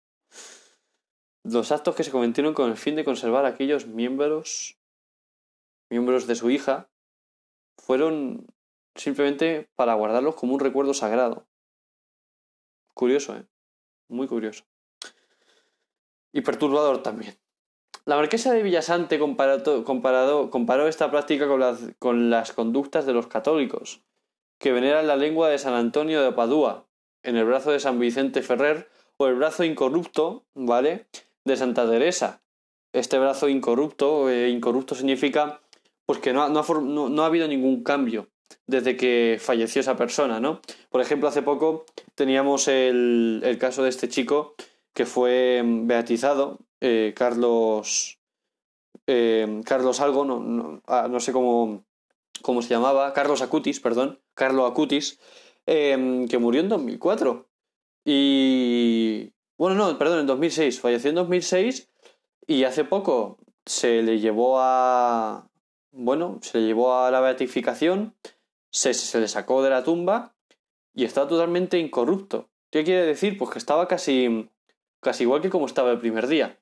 Los 1.42 1.72
actos 1.72 1.96
que 1.96 2.04
se 2.04 2.12
cometieron 2.12 2.54
con 2.54 2.70
el 2.70 2.76
fin 2.76 2.94
de 2.94 3.04
conservar 3.04 3.44
a 3.44 3.48
aquellos 3.48 3.88
miembros, 3.88 4.78
miembros 5.90 6.28
de 6.28 6.36
su 6.36 6.50
hija, 6.50 6.88
fueron 7.76 8.46
simplemente 8.98 9.70
para 9.74 9.94
guardarlos 9.94 10.34
como 10.34 10.54
un 10.54 10.60
recuerdo 10.60 10.92
sagrado. 10.92 11.46
Curioso, 12.92 13.36
¿eh? 13.36 13.44
Muy 14.08 14.26
curioso. 14.26 14.64
Y 16.32 16.42
perturbador 16.42 17.02
también. 17.02 17.38
La 18.04 18.16
marquesa 18.16 18.52
de 18.52 18.62
Villasante 18.62 19.18
comparó, 19.18 20.88
esta 20.88 21.10
práctica 21.10 21.46
con 21.48 21.60
las, 21.60 21.78
con 21.98 22.30
las 22.30 22.52
conductas 22.52 23.06
de 23.06 23.12
los 23.12 23.26
católicos, 23.26 24.02
que 24.58 24.72
veneran 24.72 25.06
la 25.06 25.16
lengua 25.16 25.48
de 25.48 25.58
San 25.58 25.74
Antonio 25.74 26.22
de 26.22 26.32
Padua, 26.32 26.86
en 27.22 27.36
el 27.36 27.44
brazo 27.44 27.70
de 27.70 27.80
San 27.80 27.98
Vicente 27.98 28.42
Ferrer, 28.42 28.88
o 29.16 29.26
el 29.26 29.34
brazo 29.34 29.64
incorrupto, 29.64 30.44
¿vale?, 30.54 31.06
de 31.44 31.56
Santa 31.56 31.88
Teresa, 31.88 32.42
este 32.92 33.18
brazo 33.18 33.48
incorrupto, 33.48 34.30
eh, 34.30 34.48
incorrupto 34.48 34.94
significa 34.94 35.60
pues 36.06 36.20
que 36.20 36.32
no 36.32 36.42
ha, 36.42 36.48
no, 36.48 37.22
ha 37.22 37.26
habido 37.26 37.46
ningún 37.48 37.82
cambio 37.82 38.28
desde 38.66 38.96
que 38.96 39.38
falleció 39.40 39.80
esa 39.80 39.96
persona, 39.96 40.40
¿no? 40.40 40.60
Por 40.90 41.00
ejemplo, 41.00 41.28
hace 41.28 41.42
poco 41.42 41.84
teníamos 42.14 42.68
el, 42.68 43.40
el 43.44 43.58
caso 43.58 43.82
de 43.82 43.90
este 43.90 44.08
chico 44.08 44.54
que 44.98 45.06
fue 45.06 45.62
beatizado, 45.64 46.58
eh, 46.80 47.12
Carlos, 47.16 48.18
eh, 49.06 49.62
Carlos 49.64 50.00
algo, 50.00 50.24
no, 50.24 50.82
ah, 50.86 51.08
sé 51.18 51.32
cómo, 51.32 51.84
se 52.62 52.68
llamaba, 52.68 53.12
Carlos 53.12 53.42
Acutis, 53.42 53.80
perdón, 53.80 54.20
Carlos 54.34 54.70
Acutis, 54.70 55.20
eh, 55.66 56.26
que 56.28 56.38
murió 56.38 56.60
en 56.60 56.68
2004. 56.68 57.48
Y... 58.04 59.32
Bueno, 59.56 59.76
no, 59.76 59.98
perdón, 59.98 60.20
en 60.20 60.26
2006, 60.26 60.80
falleció 60.80 61.10
en 61.10 61.16
2006 61.16 61.90
y 62.46 62.64
hace 62.64 62.84
poco 62.84 63.38
se 63.66 64.02
le 64.02 64.18
llevó 64.20 64.60
a... 64.60 65.48
Bueno, 65.90 66.38
se 66.42 66.58
le 66.58 66.66
llevó 66.66 66.94
a 66.94 67.10
la 67.10 67.20
beatificación, 67.20 68.14
se, 68.78 68.94
se 68.94 69.20
le 69.20 69.26
sacó 69.26 69.62
de 69.62 69.70
la 69.70 69.82
tumba 69.82 70.36
y 70.94 71.04
está 71.04 71.26
totalmente 71.26 71.78
incorrupto. 71.78 72.48
¿Qué 72.70 72.84
quiere 72.84 73.04
decir? 73.04 73.36
Pues 73.36 73.50
que 73.50 73.58
estaba 73.58 73.88
casi, 73.88 74.48
casi 75.00 75.24
igual 75.24 75.40
que 75.40 75.50
como 75.50 75.66
estaba 75.66 75.90
el 75.90 75.98
primer 75.98 76.28
día. 76.28 76.60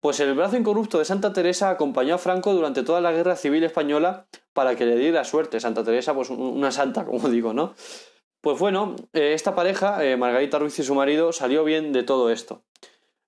Pues 0.00 0.20
el 0.20 0.34
brazo 0.34 0.56
incorrupto 0.56 0.98
de 0.98 1.04
Santa 1.04 1.32
Teresa 1.32 1.70
acompañó 1.70 2.14
a 2.14 2.18
Franco 2.18 2.52
durante 2.52 2.84
toda 2.84 3.00
la 3.00 3.10
guerra 3.10 3.34
civil 3.34 3.64
española 3.64 4.28
para 4.52 4.76
que 4.76 4.86
le 4.86 4.96
diera 4.96 5.24
suerte. 5.24 5.58
Santa 5.58 5.82
Teresa, 5.82 6.14
pues 6.14 6.30
una 6.30 6.70
santa, 6.70 7.04
como 7.04 7.28
digo, 7.30 7.52
¿no? 7.52 7.74
Pues 8.40 8.60
bueno, 8.60 8.94
eh, 9.12 9.32
esta 9.32 9.56
pareja, 9.56 10.04
eh, 10.04 10.16
Margarita 10.16 10.60
Ruiz 10.60 10.78
y 10.78 10.84
su 10.84 10.94
marido, 10.94 11.32
salió 11.32 11.64
bien 11.64 11.92
de 11.92 12.04
todo 12.04 12.30
esto. 12.30 12.62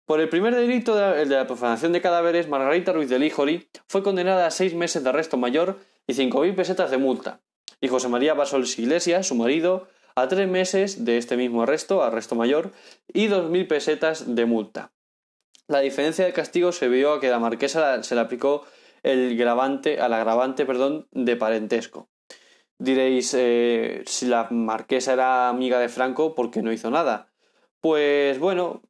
Por 0.04 0.20
el 0.20 0.28
primer 0.28 0.54
delito 0.54 0.94
de 0.94 1.26
la, 1.26 1.46
profanación 1.48 1.92
de 1.92 2.00
cadáveres, 2.00 2.48
Margarita 2.48 2.92
Ruiz 2.92 3.08
de 3.08 3.18
Lijori 3.18 3.68
fue 3.88 4.04
condenada 4.04 4.46
a 4.46 4.52
seis 4.52 4.74
meses 4.74 5.02
de 5.02 5.08
arresto 5.08 5.36
mayor 5.36 5.80
y 6.06 6.14
cinco 6.14 6.42
mil 6.42 6.54
pesetas 6.54 6.92
de 6.92 6.98
multa. 6.98 7.40
Y 7.80 7.88
José 7.88 8.08
María 8.08 8.34
Basols 8.34 8.78
Iglesias, 8.78 9.26
su 9.26 9.34
marido, 9.34 9.88
a 10.14 10.28
tres 10.28 10.48
meses 10.48 11.04
de 11.04 11.16
este 11.16 11.36
mismo 11.36 11.62
arresto, 11.62 12.02
arresto 12.02 12.34
mayor, 12.34 12.72
y 13.12 13.28
dos 13.28 13.50
mil 13.50 13.66
pesetas 13.66 14.34
de 14.34 14.46
multa. 14.46 14.92
La 15.68 15.80
diferencia 15.80 16.24
de 16.24 16.32
castigo 16.32 16.72
se 16.72 16.88
vio 16.88 17.12
a 17.12 17.20
que 17.20 17.28
la 17.28 17.38
marquesa 17.38 18.02
se 18.02 18.14
le 18.14 18.22
aplicó 18.22 18.64
el 19.02 19.36
gravante, 19.36 20.00
al 20.00 20.12
agravante 20.12 20.66
perdón, 20.66 21.06
de 21.12 21.36
parentesco. 21.36 22.08
Diréis, 22.78 23.34
eh, 23.34 24.02
si 24.06 24.26
la 24.26 24.48
marquesa 24.50 25.12
era 25.12 25.48
amiga 25.48 25.78
de 25.78 25.88
Franco, 25.88 26.34
¿por 26.34 26.50
qué 26.50 26.62
no 26.62 26.72
hizo 26.72 26.90
nada? 26.90 27.32
Pues 27.80 28.38
bueno, 28.38 28.82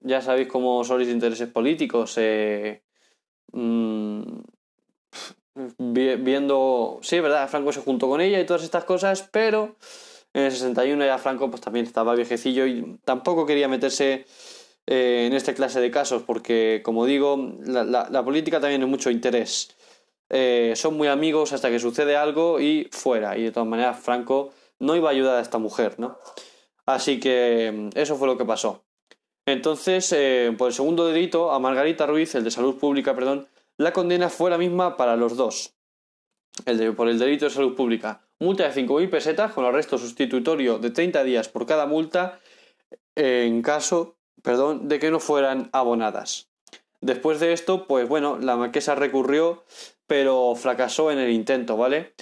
ya 0.00 0.20
sabéis 0.22 0.48
cómo 0.48 0.82
son 0.84 1.00
los 1.00 1.08
intereses 1.08 1.48
políticos. 1.48 2.14
Eh, 2.16 2.82
mm, 3.52 4.22
viendo, 5.78 6.98
sí, 7.02 7.20
verdad, 7.20 7.48
Franco 7.48 7.72
se 7.72 7.80
juntó 7.80 8.08
con 8.08 8.20
ella 8.20 8.40
y 8.40 8.46
todas 8.46 8.62
estas 8.62 8.84
cosas, 8.84 9.28
pero 9.30 9.76
en 10.32 10.44
el 10.44 10.52
61 10.52 11.04
ya 11.04 11.18
Franco 11.18 11.50
pues 11.50 11.60
también 11.60 11.86
estaba 11.86 12.14
viejecillo 12.14 12.66
y 12.66 12.98
tampoco 13.04 13.46
quería 13.46 13.68
meterse 13.68 14.26
eh, 14.86 15.24
en 15.26 15.32
esta 15.32 15.54
clase 15.54 15.80
de 15.80 15.90
casos 15.90 16.22
porque, 16.22 16.82
como 16.84 17.06
digo, 17.06 17.54
la, 17.64 17.84
la 17.84 18.24
política 18.24 18.60
también 18.60 18.82
es 18.82 18.88
mucho 18.88 19.10
interés. 19.10 19.74
Eh, 20.32 20.74
son 20.76 20.96
muy 20.96 21.08
amigos 21.08 21.52
hasta 21.52 21.70
que 21.70 21.80
sucede 21.80 22.16
algo 22.16 22.60
y 22.60 22.88
fuera. 22.92 23.36
Y 23.36 23.42
de 23.42 23.50
todas 23.50 23.68
maneras, 23.68 23.98
Franco 23.98 24.52
no 24.78 24.94
iba 24.94 25.08
a 25.08 25.12
ayudar 25.12 25.36
a 25.36 25.40
esta 25.40 25.58
mujer, 25.58 25.96
¿no? 25.98 26.18
Así 26.86 27.20
que 27.20 27.90
eso 27.94 28.16
fue 28.16 28.28
lo 28.28 28.38
que 28.38 28.44
pasó. 28.44 28.84
Entonces, 29.44 30.12
eh, 30.12 30.54
por 30.56 30.68
el 30.68 30.74
segundo 30.74 31.06
delito, 31.06 31.50
a 31.50 31.58
Margarita 31.58 32.06
Ruiz, 32.06 32.34
el 32.36 32.44
de 32.44 32.50
salud 32.50 32.78
pública, 32.78 33.14
perdón, 33.14 33.48
la 33.80 33.94
condena 33.94 34.28
fue 34.28 34.50
la 34.50 34.58
misma 34.58 34.98
para 34.98 35.16
los 35.16 35.38
dos. 35.38 35.74
El 36.66 36.76
de, 36.76 36.92
por 36.92 37.08
el 37.08 37.18
delito 37.18 37.46
de 37.46 37.50
salud 37.50 37.74
pública, 37.74 38.28
multa 38.38 38.68
de 38.68 38.82
5.000 38.82 39.08
pesetas 39.08 39.52
con 39.52 39.64
arresto 39.64 39.96
sustitutorio 39.96 40.78
de 40.78 40.90
30 40.90 41.24
días 41.24 41.48
por 41.48 41.64
cada 41.64 41.86
multa 41.86 42.40
en 43.16 43.62
caso, 43.62 44.18
perdón, 44.42 44.86
de 44.88 44.98
que 44.98 45.10
no 45.10 45.18
fueran 45.18 45.70
abonadas. 45.72 46.50
Después 47.00 47.40
de 47.40 47.54
esto, 47.54 47.86
pues 47.86 48.06
bueno, 48.06 48.38
la 48.38 48.56
marquesa 48.56 48.94
recurrió 48.94 49.64
pero 50.06 50.54
fracasó 50.56 51.10
en 51.10 51.18
el 51.18 51.30
intento, 51.30 51.78
¿vale? 51.78 52.12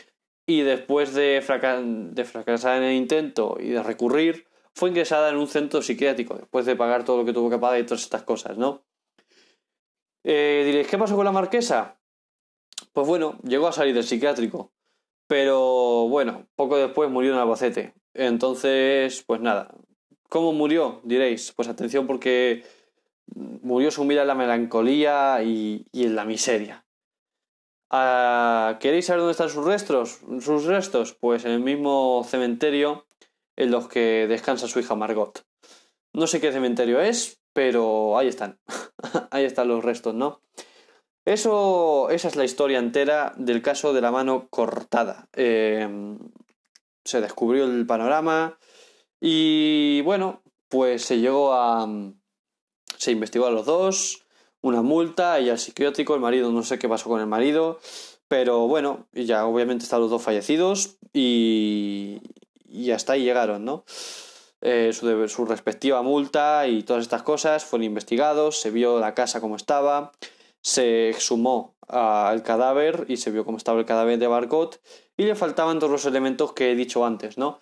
Y 0.47 0.61
después 0.61 1.13
de, 1.15 1.43
fracasar 1.43 2.77
en 2.77 2.85
el 2.85 2.95
intento 2.95 3.57
y 3.59 3.71
de 3.71 3.83
recurrir, 3.83 4.47
fue 4.75 4.91
ingresada 4.91 5.31
en 5.31 5.37
un 5.37 5.49
centro 5.49 5.83
psiquiátrico, 5.83 6.35
después 6.35 6.67
de 6.67 6.77
pagar 6.77 7.05
todo 7.05 7.17
lo 7.17 7.25
que 7.25 7.33
tuvo 7.33 7.51
que 7.51 7.59
pagar 7.59 7.81
y 7.81 7.85
todas 7.85 8.03
estas 8.03 8.23
cosas, 8.23 8.59
¿no? 8.59 8.85
Eh, 10.25 10.63
diréis, 10.67 10.87
¿qué 10.89 10.99
pasó 10.99 11.17
con 11.17 11.25
la 11.25 11.33
marquesa? 11.33 11.99
Pues 12.93 13.07
bueno, 13.07 13.39
llegó 13.43 13.69
a 13.69 13.73
salir 13.73 13.95
del 13.95 14.05
psiquiátrico, 14.05 14.73
pero 15.27 16.09
bueno, 16.09 16.47
poco 16.57 16.77
después 16.77 17.11
murió 17.11 17.33
en 17.33 17.39
Albacete. 17.39 17.95
Entonces, 18.15 19.23
pues 19.27 19.41
nada. 19.41 19.75
¿Cómo 20.29 20.53
murió? 20.53 21.01
Diréis, 21.05 21.53
pues 21.53 21.69
atención 21.69 22.07
porque 22.07 22.65
murió 23.35 23.91
sumida 23.91 24.23
en 24.23 24.29
la 24.29 24.35
melancolía 24.35 25.43
y 25.43 25.87
en 25.93 26.17
la 26.17 26.25
miseria. 26.25 26.85
Ah, 27.91 28.77
¿Queréis 28.81 29.07
saber 29.07 29.21
dónde 29.21 29.33
están 29.33 29.49
sus 29.49 29.65
restos? 29.65 30.21
Sus 30.41 30.65
restos, 30.65 31.15
pues 31.15 31.45
en 31.45 31.53
el 31.53 31.61
mismo 31.61 32.23
cementerio 32.25 33.07
en 33.57 33.71
los 33.71 33.89
que 33.89 34.27
descansa 34.29 34.69
su 34.69 34.79
hija 34.79 34.95
Margot. 34.95 35.47
No 36.13 36.27
sé 36.27 36.41
qué 36.41 36.53
cementerio 36.53 37.01
es, 37.01 37.38
pero 37.59 38.17
ahí 38.17 38.29
están. 38.29 38.61
ahí 39.33 39.45
están 39.45 39.67
los 39.67 39.85
restos, 39.85 40.15
¿no? 40.15 40.43
Eso, 41.25 42.09
esa 42.09 42.29
es 42.29 42.37
la 42.37 42.45
historia 42.45 42.79
entera 42.79 43.35
del 43.37 43.63
caso 43.63 43.93
de 43.93 44.01
la 44.01 44.13
mano 44.13 44.47
cortada. 44.49 45.29
Em, 45.33 46.21
se 47.05 47.21
descubrió 47.21 47.65
el 47.65 47.85
panorama 47.85 48.61
y 49.21 50.03
bueno, 50.03 50.41
pues 50.69 51.05
se 51.05 51.19
llegó 51.19 51.53
a... 51.53 51.89
Se 52.97 53.11
investigó 53.11 53.47
a 53.47 53.51
los 53.51 53.67
dos, 53.67 54.25
una 54.61 54.83
multa 54.83 55.41
y 55.41 55.51
al 55.51 55.59
psiquiátrico, 55.59 56.15
el 56.15 56.21
marido 56.21 56.53
no 56.53 56.63
sé 56.63 56.79
qué 56.79 56.89
pasó 56.89 57.09
con 57.09 57.21
el 57.21 57.27
marido, 57.27 57.81
pero 58.29 58.69
bueno, 58.69 59.09
ya 59.13 59.47
obviamente 59.47 59.83
están 59.83 60.01
los 60.01 60.11
dos 60.11 60.23
fallecidos 60.23 60.99
y, 61.13 62.21
y 62.69 62.93
hasta 62.93 63.15
ahí 63.15 63.25
llegaron, 63.25 63.65
¿no? 63.65 63.85
Eh, 64.61 64.93
su, 64.93 65.29
su, 65.29 65.45
respectiva 65.45 66.03
multa 66.03 66.67
y 66.67 66.83
todas 66.83 67.03
estas 67.03 67.23
cosas 67.23 67.65
fueron 67.65 67.85
investigados, 67.85 68.61
se 68.61 68.71
vio 68.71 68.99
la 68.99 69.15
casa 69.15 69.41
como 69.41 69.55
estaba, 69.55 70.11
se 70.61 71.11
exhumó 71.11 71.77
al 71.87 72.43
cadáver 72.43 73.07
y 73.09 73.19
se 73.19 73.31
vio 73.31 73.45
cómo 73.45 73.57
estaba 73.57 73.79
el 73.79 73.87
cadáver 73.87 74.19
de 74.19 74.27
Barcot 74.27 74.81
y 75.17 75.25
le 75.25 75.35
faltaban 75.35 75.79
todos 75.79 75.93
los 75.93 76.05
elementos 76.07 76.53
que 76.53 76.73
he 76.73 76.75
dicho 76.75 77.05
antes, 77.05 77.39
¿no? 77.39 77.61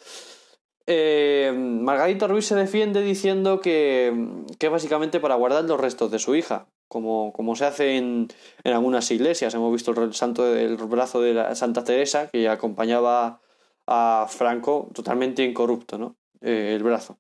Eh, 0.87 1.53
Margarita 1.55 2.29
Ruiz 2.29 2.47
se 2.47 2.55
defiende 2.55 3.03
diciendo 3.03 3.61
que, 3.61 4.13
que 4.59 4.69
básicamente 4.69 5.19
para 5.19 5.35
guardar 5.35 5.65
los 5.65 5.81
restos 5.81 6.11
de 6.13 6.21
su 6.21 6.37
hija, 6.37 6.69
como, 6.89 7.33
como 7.33 7.57
se 7.57 7.65
hace 7.65 7.97
en, 7.97 8.29
en, 8.63 8.73
algunas 8.73 9.11
iglesias. 9.11 9.53
Hemos 9.55 9.73
visto 9.73 9.91
el 10.01 10.15
santo 10.15 10.45
del 10.45 10.77
brazo 10.77 11.21
de 11.21 11.35
la 11.35 11.55
Santa 11.57 11.83
Teresa 11.83 12.29
que 12.29 12.49
acompañaba 12.49 13.41
a 13.87 14.27
Franco 14.29 14.89
totalmente 14.95 15.43
incorrupto, 15.45 15.99
¿no? 15.99 16.17
Eh, 16.47 16.77
el 16.77 16.85
brazo. 16.85 17.19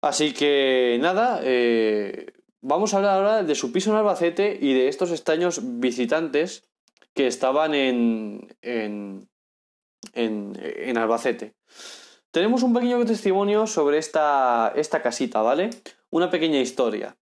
Así 0.00 0.32
que 0.32 0.98
nada, 1.00 1.40
eh, 1.42 2.32
vamos 2.60 2.94
a 2.94 2.98
hablar 2.98 3.16
ahora 3.16 3.42
de 3.42 3.54
su 3.56 3.72
piso 3.72 3.90
en 3.90 3.96
Albacete 3.96 4.56
y 4.60 4.72
de 4.72 4.86
estos 4.86 5.10
extraños 5.10 5.60
visitantes 5.80 6.70
que 7.12 7.26
estaban 7.26 7.74
en, 7.74 8.56
en, 8.62 9.28
en, 10.12 10.52
en 10.60 10.96
Albacete. 10.96 11.54
Tenemos 12.30 12.62
un 12.62 12.72
pequeño 12.72 13.04
testimonio 13.04 13.66
sobre 13.66 13.98
esta, 13.98 14.72
esta 14.76 15.02
casita, 15.02 15.42
¿vale? 15.42 15.70
Una 16.10 16.30
pequeña 16.30 16.60
historia. 16.60 17.16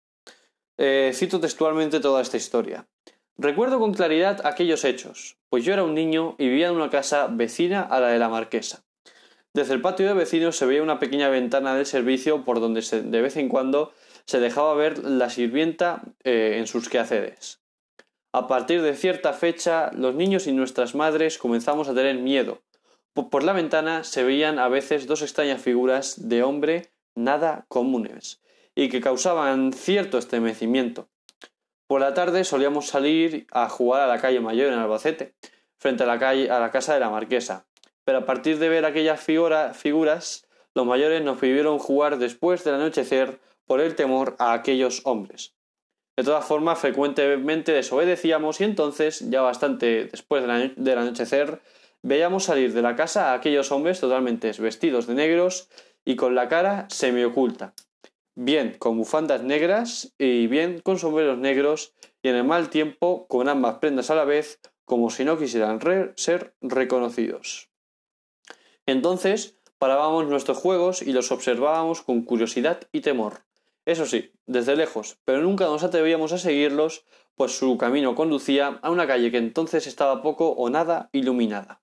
Eh, 0.77 1.13
cito 1.15 1.39
textualmente 1.39 2.01
toda 2.01 2.21
esta 2.21 2.37
historia. 2.37 2.89
Recuerdo 3.37 3.79
con 3.79 3.95
claridad 3.95 4.45
aquellos 4.45 4.85
hechos, 4.85 5.39
pues 5.51 5.65
yo 5.65 5.73
era 5.73 5.85
un 5.85 5.95
niño 5.95 6.35
y 6.37 6.49
vivía 6.49 6.67
en 6.67 6.75
una 6.75 6.91
casa 6.91 7.29
vecina 7.31 7.83
a 7.83 8.01
la 8.01 8.09
de 8.09 8.19
la 8.19 8.29
marquesa. 8.29 8.83
Desde 9.55 9.75
el 9.75 9.81
patio 9.81 10.07
de 10.07 10.15
vecinos 10.15 10.57
se 10.57 10.67
veía 10.67 10.83
una 10.83 10.99
pequeña 10.99 11.29
ventana 11.29 11.75
del 11.75 11.87
servicio 11.87 12.45
por 12.45 12.61
donde 12.61 12.83
de 12.83 13.21
vez 13.21 13.37
en 13.37 13.49
cuando 13.49 13.93
se 14.27 14.39
dejaba 14.41 14.75
ver 14.75 14.99
la 14.99 15.29
sirvienta 15.29 16.03
eh, 16.23 16.57
en 16.59 16.67
sus 16.67 16.89
quehaceres. 16.89 17.61
A 18.33 18.47
partir 18.47 18.83
de 18.83 18.95
cierta 18.95 19.33
fecha, 19.33 19.91
los 19.93 20.15
niños 20.15 20.47
y 20.47 20.53
nuestras 20.53 20.95
madres 20.95 21.37
comenzamos 21.37 21.89
a 21.89 21.95
tener 21.95 22.17
miedo, 22.19 22.63
por 23.29 23.43
la 23.43 23.53
ventana 23.53 24.05
se 24.05 24.23
veían 24.23 24.59
a 24.59 24.69
veces 24.69 25.07
dos 25.07 25.23
extrañas 25.23 25.61
figuras 25.61 26.29
de 26.29 26.43
hombre 26.43 26.93
nada 27.15 27.67
comunes 27.69 28.41
y 28.75 28.89
que 28.89 29.01
causaban 29.01 29.73
cierto 29.73 30.17
estremecimiento. 30.17 31.09
Por 31.87 32.01
la 32.01 32.15
tarde 32.15 32.45
solíamos 32.45 32.87
salir 32.87 33.47
a 33.51 33.69
jugar 33.69 34.03
a 34.03 34.07
la 34.07 34.21
calle 34.21 34.41
Mayor 34.41 34.73
en 34.73 34.79
Albacete, 34.79 35.35
frente 35.77 36.05
a 36.05 36.07
la, 36.07 36.19
calle, 36.19 36.51
a 36.51 36.61
la 36.61 36.71
casa 36.71 36.95
de 36.95 37.01
la 37.01 37.11
marquesa. 37.11 37.67
Pero 38.11 38.19
a 38.19 38.27
partir 38.27 38.59
de 38.59 38.69
ver 38.69 38.85
aquellas 38.85 39.21
figuras, 39.21 40.49
los 40.75 40.85
mayores 40.85 41.23
nos 41.23 41.39
prohibieron 41.39 41.79
jugar 41.79 42.19
después 42.19 42.65
del 42.65 42.75
anochecer 42.75 43.39
por 43.67 43.81
el 43.81 43.95
temor 43.95 44.35
a 44.41 44.53
aquellos 44.53 45.03
hombres. 45.05 45.55
De 46.17 46.25
todas 46.25 46.45
formas, 46.45 46.81
frecuentemente 46.81 47.71
desobedecíamos 47.71 48.61
y 48.61 48.65
entonces, 48.65 49.31
ya 49.31 49.43
bastante 49.43 50.07
después 50.07 50.43
del 50.75 50.99
anochecer, 50.99 51.61
veíamos 52.03 52.43
salir 52.43 52.73
de 52.73 52.83
la 52.83 52.97
casa 52.97 53.31
a 53.31 53.35
aquellos 53.35 53.71
hombres 53.71 54.01
totalmente 54.01 54.51
vestidos 54.59 55.07
de 55.07 55.15
negros 55.15 55.69
y 56.05 56.17
con 56.17 56.35
la 56.35 56.49
cara 56.49 56.89
semioculta, 56.91 57.75
bien 58.35 58.75
con 58.81 58.99
bufandas 58.99 59.45
negras 59.45 60.13
y 60.19 60.49
bien 60.49 60.81
con 60.81 60.99
sombreros 60.99 61.39
negros 61.39 61.95
y 62.25 62.29
en 62.31 62.35
el 62.35 62.43
mal 62.43 62.71
tiempo 62.71 63.29
con 63.29 63.49
ambas 63.49 63.79
prendas 63.79 64.11
a 64.11 64.17
la 64.17 64.25
vez 64.25 64.59
como 64.85 65.11
si 65.11 65.25
no 65.25 65.39
quisieran 65.39 65.79
ser 66.17 66.57
reconocidos. 66.61 67.70
Entonces 68.91 69.57
parábamos 69.79 70.27
nuestros 70.27 70.59
juegos 70.59 71.03
y 71.03 71.13
los 71.13 71.31
observábamos 71.33 72.03
con 72.03 72.23
curiosidad 72.23 72.81
y 72.93 73.01
temor. 73.01 73.45
Eso 73.87 74.05
sí, 74.05 74.33
desde 74.47 74.77
lejos, 74.77 75.19
pero 75.25 75.41
nunca 75.43 75.65
nos 75.65 75.83
atrevíamos 75.83 76.33
a 76.33 76.39
seguirlos, 76.39 77.05
pues 77.35 77.57
su 77.57 77.79
camino 77.79 78.15
conducía 78.15 78.79
a 78.83 78.91
una 78.91 79.07
calle 79.07 79.31
que 79.31 79.39
entonces 79.39 79.87
estaba 79.87 80.23
poco 80.23 80.51
o 80.51 80.69
nada 80.69 81.09
iluminada. 81.13 81.81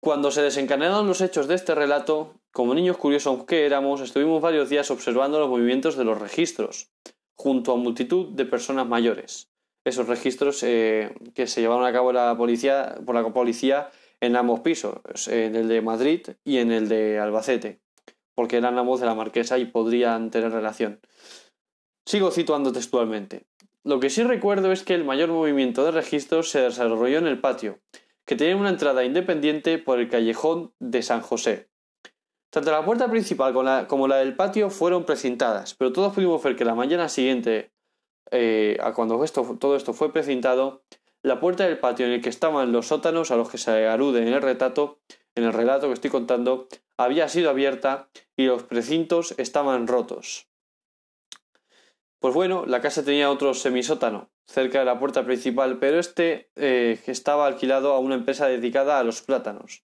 Cuando 0.00 0.30
se 0.30 0.42
desencadenaron 0.42 1.06
los 1.06 1.22
hechos 1.22 1.48
de 1.48 1.54
este 1.54 1.74
relato, 1.74 2.34
como 2.52 2.74
niños 2.74 2.98
curiosos 2.98 3.44
que 3.44 3.64
éramos, 3.64 4.02
estuvimos 4.02 4.42
varios 4.42 4.68
días 4.68 4.90
observando 4.90 5.40
los 5.40 5.48
movimientos 5.48 5.96
de 5.96 6.04
los 6.04 6.20
registros, 6.20 6.90
junto 7.34 7.72
a 7.72 7.76
multitud 7.76 8.28
de 8.34 8.44
personas 8.44 8.86
mayores. 8.86 9.48
Esos 9.84 10.06
registros 10.06 10.62
eh, 10.62 11.14
que 11.34 11.46
se 11.46 11.62
llevaron 11.62 11.86
a 11.86 11.92
cabo 11.92 12.12
la 12.12 12.36
policía, 12.36 12.96
por 13.04 13.14
la 13.14 13.32
policía 13.32 13.90
en 14.20 14.36
ambos 14.36 14.60
pisos, 14.60 15.00
en 15.28 15.56
el 15.56 15.68
de 15.68 15.82
Madrid 15.82 16.28
y 16.44 16.58
en 16.58 16.72
el 16.72 16.88
de 16.88 17.18
Albacete, 17.18 17.80
porque 18.34 18.56
eran 18.56 18.78
ambos 18.78 19.00
de 19.00 19.06
la 19.06 19.14
marquesa 19.14 19.58
y 19.58 19.66
podrían 19.66 20.30
tener 20.30 20.52
relación. 20.52 21.00
Sigo 22.06 22.30
citando 22.30 22.72
textualmente. 22.72 23.46
Lo 23.82 24.00
que 24.00 24.10
sí 24.10 24.22
recuerdo 24.22 24.72
es 24.72 24.82
que 24.82 24.94
el 24.94 25.04
mayor 25.04 25.28
movimiento 25.30 25.84
de 25.84 25.90
registros 25.90 26.50
se 26.50 26.60
desarrolló 26.60 27.18
en 27.18 27.26
el 27.26 27.40
patio, 27.40 27.80
que 28.24 28.36
tenía 28.36 28.56
una 28.56 28.70
entrada 28.70 29.04
independiente 29.04 29.78
por 29.78 30.00
el 30.00 30.08
callejón 30.08 30.72
de 30.78 31.02
San 31.02 31.20
José. 31.20 31.68
Tanto 32.50 32.70
la 32.70 32.84
puerta 32.84 33.10
principal 33.10 33.52
como 33.88 34.08
la, 34.08 34.16
del 34.16 34.36
patio 34.36 34.70
fueron 34.70 35.04
precintadas, 35.04 35.74
pero 35.74 35.92
todos 35.92 36.14
pudimos 36.14 36.42
ver 36.42 36.56
que 36.56 36.64
la 36.64 36.74
mañana 36.74 37.08
siguiente, 37.08 37.72
eh, 38.30 38.78
a 38.80 38.92
cuando 38.94 39.22
todo 39.58 39.76
esto 39.76 39.92
fue 39.92 40.12
precintado, 40.12 40.82
la 41.24 41.40
puerta 41.40 41.64
del 41.64 41.78
patio 41.78 42.04
en 42.04 42.12
el 42.12 42.20
que 42.20 42.28
estaban 42.28 42.70
los 42.70 42.88
sótanos 42.88 43.30
a 43.30 43.36
los 43.36 43.50
que 43.50 43.56
se 43.56 43.86
alude 43.86 44.20
en 44.20 44.28
el 44.28 44.42
retrato, 44.42 45.00
en 45.34 45.44
el 45.44 45.54
relato 45.54 45.88
que 45.88 45.94
estoy 45.94 46.10
contando, 46.10 46.68
había 46.98 47.30
sido 47.30 47.48
abierta 47.48 48.10
y 48.36 48.44
los 48.44 48.64
precintos 48.64 49.34
estaban 49.38 49.86
rotos. 49.86 50.48
Pues 52.20 52.34
bueno, 52.34 52.66
la 52.66 52.82
casa 52.82 53.02
tenía 53.02 53.30
otro 53.30 53.54
semisótano 53.54 54.30
cerca 54.46 54.80
de 54.80 54.84
la 54.84 54.98
puerta 54.98 55.24
principal, 55.24 55.78
pero 55.78 55.98
este 55.98 56.50
eh, 56.56 57.00
estaba 57.06 57.46
alquilado 57.46 57.94
a 57.94 58.00
una 58.00 58.16
empresa 58.16 58.46
dedicada 58.46 58.98
a 58.98 59.04
los 59.04 59.22
plátanos. 59.22 59.82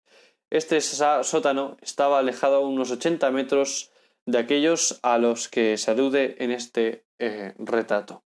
Este 0.51 0.79
sótano 0.83 1.79
estaba 1.81 2.19
alejado 2.19 2.57
a 2.57 2.69
unos 2.69 2.91
80 2.91 3.31
metros 3.31 3.93
de 4.27 4.37
aquellos 4.37 5.01
a 5.03 5.17
los 5.17 5.49
que 5.49 5.79
se 5.79 5.91
alude 5.91 6.37
en 6.39 6.51
este 6.51 7.07
eh, 7.19 7.55
retrato. 7.57 8.25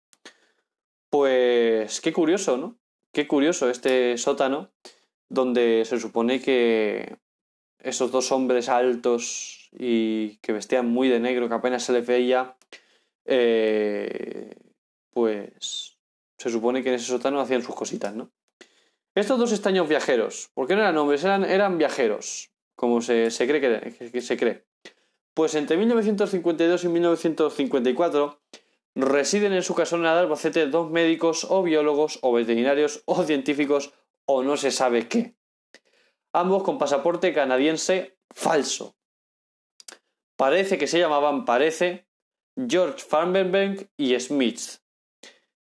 Pues 1.09 2.01
qué 2.01 2.13
curioso, 2.13 2.57
¿no? 2.57 2.78
Qué 3.11 3.27
curioso 3.27 3.69
este 3.69 4.17
sótano 4.17 4.71
donde 5.29 5.83
se 5.85 5.99
supone 5.99 6.41
que 6.41 7.17
esos 7.79 8.11
dos 8.11 8.31
hombres 8.31 8.69
altos 8.69 9.69
y 9.71 10.37
que 10.37 10.53
vestían 10.53 10.87
muy 10.87 11.09
de 11.09 11.19
negro, 11.19 11.47
que 11.47 11.55
apenas 11.55 11.83
se 11.83 11.93
les 11.93 12.05
veía, 12.05 12.57
eh, 13.25 14.55
pues 15.11 15.97
se 16.37 16.49
supone 16.49 16.83
que 16.83 16.89
en 16.89 16.95
ese 16.95 17.05
sótano 17.05 17.39
hacían 17.39 17.61
sus 17.61 17.75
cositas, 17.75 18.15
¿no? 18.15 18.31
Estos 19.15 19.39
dos 19.39 19.51
extraños 19.51 19.89
viajeros, 19.89 20.51
¿por 20.53 20.67
qué 20.67 20.75
no 20.75 20.81
eran 20.81 20.97
hombres? 20.97 21.23
Eran, 21.23 21.77
viajeros, 21.77 22.51
como 22.75 23.01
se, 23.01 23.29
cree 23.31 23.59
que, 23.59 24.21
se 24.21 24.37
cree. 24.37 24.65
Pues 25.33 25.55
entre 25.55 25.77
1952 25.77 26.83
y 26.83 26.87
1954 26.87 28.41
residen 29.01 29.53
en 29.53 29.63
su 29.63 29.75
casona 29.75 30.13
de 30.13 30.19
Albacete 30.21 30.67
dos 30.67 30.89
médicos 30.89 31.45
o 31.49 31.63
biólogos 31.63 32.19
o 32.21 32.33
veterinarios 32.33 33.03
o 33.05 33.23
científicos 33.23 33.93
o 34.25 34.43
no 34.43 34.57
se 34.57 34.71
sabe 34.71 35.07
qué. 35.07 35.35
Ambos 36.33 36.63
con 36.63 36.77
pasaporte 36.77 37.33
canadiense 37.33 38.17
falso. 38.31 38.95
Parece 40.35 40.77
que 40.77 40.87
se 40.87 40.99
llamaban, 40.99 41.45
parece, 41.45 42.07
George 42.55 42.99
Farbenberg 42.99 43.89
y 43.97 44.19
Smith. 44.19 44.79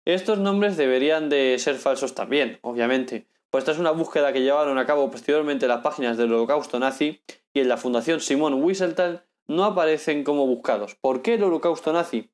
Estos 0.06 0.40
nombres 0.40 0.76
deberían 0.76 1.30
de 1.30 1.58
ser 1.60 1.76
falsos 1.76 2.16
también, 2.16 2.60
obviamente, 2.62 3.28
pues 3.50 3.64
esta 3.64 3.72
es 3.72 3.80
una 3.80 3.92
búsqueda 3.92 4.34
que 4.34 4.42
llevaron 4.42 4.78
a 4.78 4.86
cabo 4.86 5.10
posteriormente 5.10 5.68
las 5.68 5.82
páginas 5.82 6.18
del 6.18 6.34
holocausto 6.34 6.80
nazi 6.80 7.22
y 7.54 7.62
en 7.62 7.70
la 7.70 7.78
Fundación 7.78 8.20
Simon 8.20 8.64
Wieselthal 8.64 9.26
no 9.48 9.66
aparecen 9.66 10.24
como 10.24 10.46
buscados. 10.46 10.96
¿Por 10.96 11.22
qué 11.22 11.36
el 11.36 11.44
holocausto 11.44 11.92
nazi? 11.92 12.30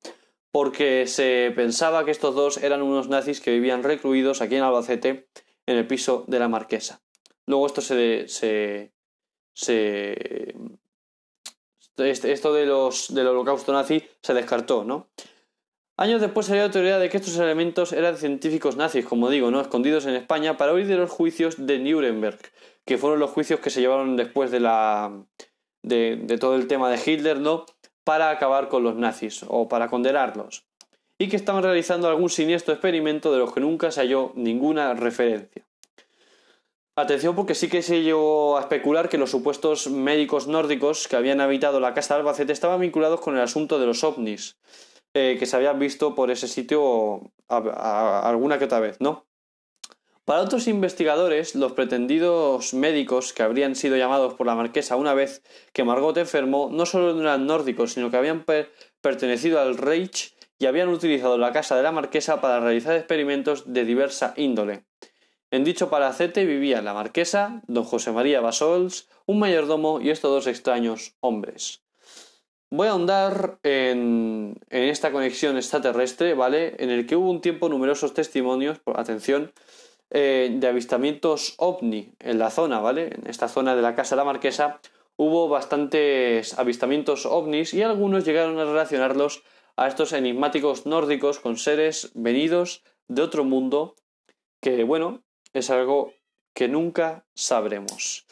Porque 0.55 1.05
se 1.05 1.51
pensaba 1.53 2.05
que 2.05 2.11
estos 2.11 2.33
dos 2.33 2.63
eran 2.63 2.81
unos 2.81 3.09
nazis 3.09 3.41
que 3.41 3.51
vivían 3.51 3.83
recluidos 3.83 4.41
aquí 4.41 4.55
en 4.55 4.63
Albacete 4.63 5.27
en 5.65 5.75
el 5.75 5.85
piso 5.85 6.23
de 6.29 6.39
la 6.39 6.47
marquesa. 6.47 7.01
Luego 7.45 7.65
esto 7.65 7.81
se, 7.81 8.29
se, 8.29 8.93
se 9.51 10.55
este, 11.97 12.31
esto 12.31 12.53
de 12.53 12.65
los, 12.65 13.13
del 13.13 13.27
holocausto 13.27 13.73
nazi 13.73 14.01
se 14.21 14.33
descartó, 14.33 14.85
¿no? 14.85 15.09
Años 15.97 16.21
después 16.21 16.45
salió 16.45 16.63
la 16.63 16.71
teoría 16.71 16.99
de 16.99 17.09
que 17.09 17.17
estos 17.17 17.37
elementos 17.37 17.91
eran 17.91 18.15
científicos 18.15 18.77
nazis, 18.77 19.05
como 19.05 19.29
digo, 19.29 19.51
¿no? 19.51 19.59
escondidos 19.59 20.05
en 20.05 20.15
España 20.15 20.55
para 20.55 20.71
huir 20.71 20.87
de 20.87 20.95
los 20.95 21.11
juicios 21.11 21.67
de 21.67 21.79
Nuremberg, 21.79 22.39
que 22.85 22.97
fueron 22.97 23.19
los 23.19 23.31
juicios 23.31 23.59
que 23.59 23.71
se 23.71 23.81
llevaron 23.81 24.15
después 24.15 24.51
de 24.51 24.61
la 24.61 25.21
de, 25.83 26.15
de 26.15 26.37
todo 26.37 26.55
el 26.55 26.67
tema 26.67 26.89
de 26.89 26.99
Hitler, 27.05 27.41
¿no? 27.41 27.65
Para 28.05 28.29
acabar 28.29 28.69
con 28.69 28.83
los 28.83 28.95
nazis 28.95 29.43
o 29.47 29.67
para 29.67 29.89
condenarlos, 29.89 30.63
y 31.17 31.27
que 31.27 31.35
estaban 31.35 31.63
realizando 31.63 32.07
algún 32.07 32.29
siniestro 32.29 32.73
experimento 32.73 33.33
de 33.33 33.39
los 33.39 33.53
que 33.53 33.59
nunca 33.59 33.91
se 33.91 33.99
halló 34.01 34.31
ninguna 34.35 34.93
referencia. 34.93 35.65
Atención 36.97 37.35
porque 37.35 37.55
sí 37.55 37.67
que 37.67 37.81
se 37.81 38.03
llegó 38.03 38.57
a 38.57 38.61
especular 38.61 39.09
que 39.09 39.17
los 39.17 39.31
supuestos 39.31 39.89
médicos 39.89 40.47
nórdicos 40.47 41.09
que 41.09 41.17
habían 41.17 41.41
habitado 41.41 41.81
la 41.81 41.93
casa 41.93 42.13
de 42.13 42.21
Albacete 42.21 42.53
estaban 42.53 42.79
vinculados 42.79 43.19
con 43.19 43.35
el 43.35 43.41
asunto 43.41 43.79
de 43.79 43.85
los 43.85 44.05
ovnis, 44.05 44.57
eh, 45.13 45.35
que 45.37 45.45
se 45.45 45.57
habían 45.57 45.77
visto 45.77 46.15
por 46.15 46.31
ese 46.31 46.47
sitio 46.47 47.31
alguna 47.49 48.59
que 48.59 48.65
otra 48.65 48.79
vez, 48.79 49.01
¿no? 49.01 49.25
Para 50.25 50.41
otros 50.41 50.67
investigadores, 50.67 51.53
los 51.53 51.73
pretendidos 51.73 52.73
médicos 52.73 53.31
que 53.31 53.43
habrían 53.43 53.75
sido 53.75 53.95
llamados 53.95 54.33
por 54.33 54.47
la 54.47 54.55
marquesa 54.55 54.95
una 54.95 55.13
vez 55.13 55.43
que 55.71 55.83
Margot 55.83 56.17
enfermó 56.17 56.67
no 56.71 56.87
solo 56.87 57.21
eran 57.21 57.45
nórdicos, 57.45 57.93
sino 57.93 58.09
que 58.09 58.17
habían 58.17 58.43
pertenecido 59.01 59.59
al 59.59 59.77
Reich 59.77 60.35
y 60.57 60.65
habían 60.65 60.89
utilizado 60.89 61.37
la 61.37 61.51
casa 61.51 61.77
de 61.77 61.83
la 61.83 61.91
marquesa 61.91 62.41
para 62.41 62.59
realizar 62.59 62.95
experimentos 62.95 63.71
de 63.71 63.85
diversa 63.85 64.33
índole. 64.35 64.85
En 65.51 65.63
dicho 65.63 65.91
palacete 65.91 66.43
vivían 66.43 66.85
la 66.85 66.95
marquesa, 66.95 67.61
don 67.67 67.83
José 67.83 68.11
María 68.11 68.41
Basols, 68.41 69.07
un 69.27 69.37
mayordomo 69.37 70.01
y 70.01 70.09
estos 70.09 70.31
dos 70.31 70.47
extraños 70.47 71.15
hombres. 71.19 71.83
Voy 72.71 72.87
a 72.87 72.91
ahondar 72.91 73.59
en, 73.61 74.59
esta 74.69 75.11
conexión 75.11 75.55
extraterrestre, 75.55 76.33
¿vale? 76.33 76.75
En 76.79 76.89
el 76.89 77.05
que 77.05 77.15
hubo 77.15 77.29
un 77.29 77.41
tiempo 77.41 77.69
numerosos 77.69 78.15
testimonios, 78.15 78.81
atención, 78.95 79.53
eh, 80.09 80.49
de 80.53 80.67
avistamientos 80.67 81.55
ovni 81.57 82.13
en 82.19 82.39
la 82.39 82.49
zona, 82.49 82.79
¿vale? 82.79 83.15
En 83.15 83.27
esta 83.27 83.47
zona 83.47 83.75
de 83.75 83.81
la 83.81 83.95
Casa 83.95 84.15
de 84.15 84.19
la 84.21 84.25
Marquesa 84.25 84.79
hubo 85.17 85.47
bastantes 85.47 86.57
avistamientos 86.59 87.25
ovnis 87.25 87.73
y 87.73 87.81
algunos 87.81 88.25
llegaron 88.25 88.59
a 88.59 88.65
relacionarlos 88.65 89.43
a 89.77 89.87
estos 89.87 90.13
enigmáticos 90.13 90.85
nórdicos 90.85 91.39
con 91.39 91.57
seres 91.57 92.11
venidos 92.13 92.83
de 93.07 93.21
otro 93.21 93.43
mundo 93.43 93.95
que, 94.61 94.83
bueno, 94.83 95.23
es 95.53 95.69
algo 95.69 96.13
que 96.53 96.67
nunca 96.67 97.25
sabremos. 97.35 98.25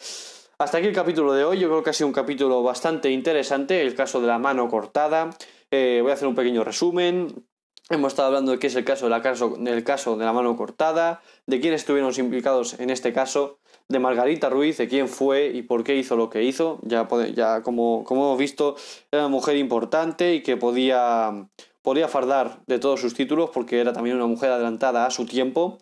Hasta 0.57 0.77
aquí 0.77 0.87
el 0.87 0.95
capítulo 0.95 1.33
de 1.33 1.43
hoy. 1.43 1.59
Yo 1.59 1.67
creo 1.67 1.83
que 1.83 1.89
ha 1.89 1.93
sido 1.93 2.07
un 2.07 2.13
capítulo 2.13 2.63
bastante 2.63 3.09
interesante. 3.11 3.81
El 3.81 3.95
caso 3.95 4.21
de 4.21 4.27
la 4.27 4.39
mano 4.39 4.69
cortada. 4.69 5.31
Eh, 5.69 5.99
voy 6.01 6.11
a 6.11 6.13
hacer 6.13 6.27
un 6.27 6.35
pequeño 6.35 6.63
resumen. 6.63 7.45
Hemos 7.93 8.13
estado 8.13 8.29
hablando 8.29 8.51
de 8.51 8.57
qué 8.57 8.65
es 8.65 8.75
el 8.75 8.83
caso, 8.83 9.05
de 9.05 9.11
la 9.11 9.21
caso, 9.21 9.55
caso 9.85 10.17
de 10.17 10.25
la 10.25 10.33
mano 10.33 10.57
cortada, 10.57 11.21
de 11.45 11.59
quiénes 11.59 11.81
estuvieron 11.81 12.11
implicados 12.17 12.79
en 12.79 12.89
este 12.89 13.13
caso, 13.13 13.59
de 13.87 13.99
Margarita 13.99 14.49
Ruiz, 14.49 14.77
de 14.77 14.87
quién 14.87 15.07
fue 15.07 15.51
y 15.53 15.61
por 15.61 15.83
qué 15.83 15.95
hizo 15.95 16.15
lo 16.15 16.27
que 16.31 16.41
hizo. 16.41 16.79
Ya, 16.81 17.07
ya 17.35 17.61
como, 17.61 18.03
como 18.03 18.23
hemos 18.23 18.39
visto, 18.39 18.75
era 19.11 19.21
una 19.21 19.29
mujer 19.29 19.57
importante 19.57 20.33
y 20.33 20.41
que 20.41 20.57
podía, 20.57 21.47
podía 21.83 22.07
fardar 22.07 22.63
de 22.65 22.79
todos 22.79 22.99
sus 22.99 23.13
títulos 23.13 23.51
porque 23.51 23.79
era 23.79 23.93
también 23.93 24.15
una 24.15 24.25
mujer 24.25 24.49
adelantada 24.49 25.05
a 25.05 25.11
su 25.11 25.27
tiempo. 25.27 25.77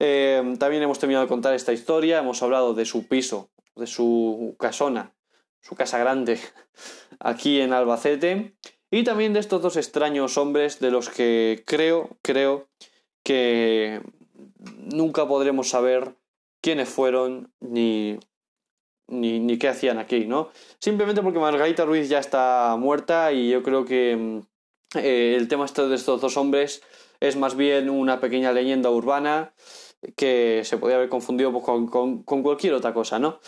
Eh, 0.00 0.54
también 0.58 0.82
hemos 0.82 0.98
terminado 0.98 1.24
de 1.24 1.30
contar 1.30 1.54
esta 1.54 1.72
historia, 1.72 2.18
hemos 2.18 2.42
hablado 2.42 2.74
de 2.74 2.84
su 2.84 3.08
piso, 3.08 3.48
de 3.74 3.86
su 3.86 4.54
casona, 4.58 5.14
su 5.62 5.74
casa 5.76 5.96
grande 5.96 6.38
aquí 7.20 7.58
en 7.62 7.72
Albacete. 7.72 8.54
Y 8.90 9.04
también 9.04 9.32
de 9.32 9.40
estos 9.40 9.62
dos 9.62 9.76
extraños 9.76 10.38
hombres 10.38 10.80
de 10.80 10.90
los 10.90 11.08
que 11.10 11.62
creo, 11.66 12.16
creo 12.22 12.68
que 13.22 14.00
nunca 14.92 15.28
podremos 15.28 15.68
saber 15.68 16.14
quiénes 16.62 16.88
fueron 16.88 17.52
ni, 17.60 18.18
ni, 19.08 19.58
qué 19.58 19.68
hacían 19.68 19.98
aquí, 19.98 20.26
¿no? 20.26 20.50
Simplemente 20.78 21.22
porque 21.22 21.38
Margarita 21.38 21.84
Ruiz 21.84 22.08
ya 22.08 22.18
está 22.18 22.76
muerta 22.78 23.32
y 23.32 23.50
yo 23.50 23.62
creo 23.62 23.84
que 23.84 24.16
mm, 24.16 24.38
eh, 24.98 25.34
el 25.36 25.48
tema 25.48 25.66
este 25.66 25.86
de 25.86 25.94
estos 25.94 26.20
dos 26.20 26.36
hombres 26.36 26.82
es 27.20 27.36
más 27.36 27.56
bien 27.56 27.90
una 27.90 28.20
pequeña 28.20 28.52
leyenda 28.52 28.90
urbana 28.90 29.52
que 30.16 30.62
se 30.64 30.78
podría 30.78 30.96
haber 30.96 31.08
confundido 31.08 31.52
pues, 31.52 31.64
con, 31.64 32.22
con 32.22 32.42
cualquier 32.42 32.74
otra 32.74 32.94
cosa, 32.94 33.18
¿no? 33.18 33.40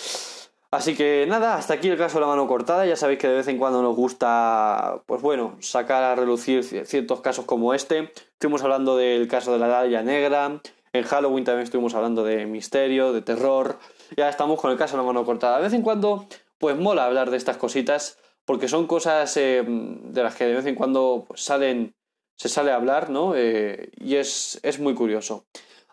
Así 0.73 0.95
que 0.95 1.27
nada, 1.29 1.57
hasta 1.57 1.75
aquí 1.75 1.89
el 1.89 1.99
caso 1.99 2.18
de 2.18 2.21
la 2.23 2.29
mano 2.29 2.47
cortada. 2.47 2.87
Ya 2.87 2.95
sabéis 2.95 3.18
que 3.18 3.29
de 3.29 3.35
vez 3.35 3.49
en 3.49 3.59
cuando 3.59 3.83
nos 3.83 3.97
gusta, 3.97 5.03
pues 5.07 5.21
bueno, 5.21 5.57
sacar 5.61 6.05
a 6.05 6.14
relucir 6.14 6.62
ciertos 6.87 7.21
casos 7.21 7.45
como 7.45 7.75
este. 7.75 8.12
Estuvimos 8.33 8.62
hablando 8.62 8.97
del 8.97 9.27
caso 9.27 9.53
de 9.53 9.59
la 9.59 9.66
Dalia 9.66 10.03
Negra. 10.03 10.61
En 10.93 11.05
Halloween 11.05 11.45
también 11.45 11.64
estuvimos 11.64 11.95
hablando 11.95 12.23
de 12.23 12.47
misterio, 12.47 13.12
de 13.12 13.23
terror. 13.23 13.79
Ya 14.16 14.29
estamos 14.29 14.61
con 14.61 14.71
el 14.71 14.79
caso 14.79 14.97
de 14.97 15.03
la 15.03 15.07
mano 15.07 15.25
cortada. 15.25 15.57
De 15.57 15.64
vez 15.64 15.73
en 15.73 15.83
cuando, 15.83 16.27
pues 16.59 16.77
mola 16.77 17.05
hablar 17.05 17.31
de 17.31 17.37
estas 17.37 17.57
cositas 17.57 18.18
porque 18.45 18.68
son 18.68 18.87
cosas 18.87 19.37
eh, 19.37 19.62
de 19.64 20.23
las 20.23 20.35
que 20.35 20.45
de 20.45 20.55
vez 20.55 20.66
en 20.66 20.75
cuando 20.75 21.25
pues, 21.29 21.43
salen, 21.43 21.95
se 22.37 22.49
sale 22.49 22.73
a 22.73 22.77
hablar, 22.77 23.11
¿no? 23.11 23.35
Eh, 23.37 23.91
y 23.97 24.16
es, 24.16 24.59
es 24.62 24.81
muy 24.81 24.95
curioso. 24.95 25.47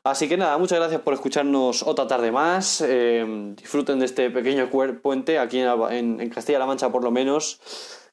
Así 0.08 0.30
que 0.30 0.38
nada, 0.38 0.58
muchas 0.58 0.80
gracias 0.80 1.02
por 1.02 1.14
escucharnos 1.14 1.84
otra 1.84 2.08
tarde 2.08 2.32
más. 2.32 2.80
Eh, 2.80 3.26
disfruten 3.58 4.00
de 4.00 4.06
este 4.06 4.30
pequeño 4.30 4.70
puente 4.70 5.38
aquí 5.38 5.60
en, 5.60 6.30
Castilla-La 6.30 6.66
Mancha 6.66 6.94
por 6.94 7.04
lo 7.04 7.12
menos, 7.12 7.60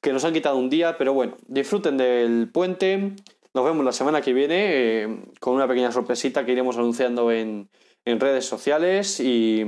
que 0.03 0.13
nos 0.13 0.25
han 0.25 0.33
quitado 0.33 0.57
un 0.57 0.69
día, 0.69 0.99
pero 0.99 1.13
bueno, 1.13 1.37
disfruten 1.47 1.97
del 1.97 2.51
puente. 2.51 3.13
Nos 3.55 3.65
vemos 3.65 3.85
la 3.85 3.93
semana 3.93 4.23
que 4.23 4.33
viene 4.33 5.03
eh, 5.03 5.23
con 5.39 5.55
una 5.55 5.69
pequeña 5.69 5.93
sorpresita 5.93 6.45
que 6.45 6.51
iremos 6.51 6.77
anunciando 6.77 7.31
en, 7.31 7.71
redes 8.05 8.45
sociales 8.45 9.21
y, 9.21 9.65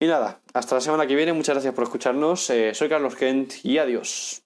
nada, 0.00 0.40
hasta 0.52 0.76
la 0.76 0.80
semana 0.80 1.08
que 1.08 1.16
viene. 1.16 1.32
Muchas 1.32 1.56
gracias 1.56 1.74
por 1.74 1.82
escucharnos. 1.82 2.48
Eh, 2.50 2.74
soy 2.74 2.88
Carlos 2.88 3.16
Kent 3.16 3.54
y 3.64 3.78
adiós. 3.78 4.43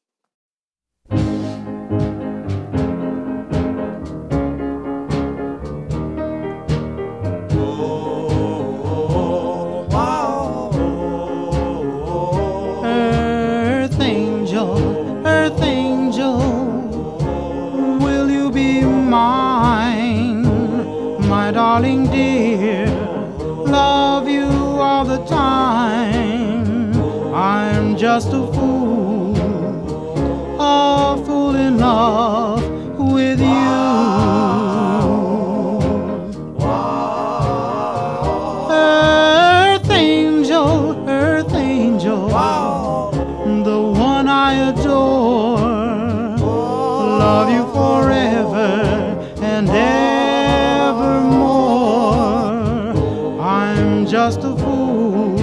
Just 54.21 54.41
a 54.41 54.53
fool, 54.57 55.39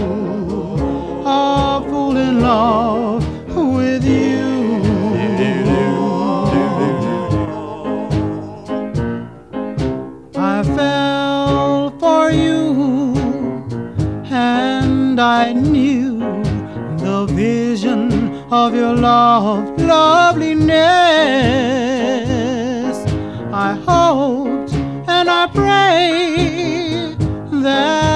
a 1.26 1.82
fool 1.88 2.18
in 2.18 2.42
love 2.42 3.24
with 3.56 4.04
you. 4.04 4.44
I 10.36 10.56
fell 10.78 11.92
for 12.02 12.24
you, 12.32 13.16
and 14.30 15.22
I 15.22 15.54
knew 15.54 16.20
the 17.06 17.20
vision 17.32 18.04
of 18.52 18.76
your 18.76 18.94
love, 18.94 19.64
loveliness. 19.80 20.76
I 23.68 23.70
hoped 23.88 24.74
and 25.18 25.28
I 25.42 25.44
prayed 25.60 27.16
that 27.64 28.15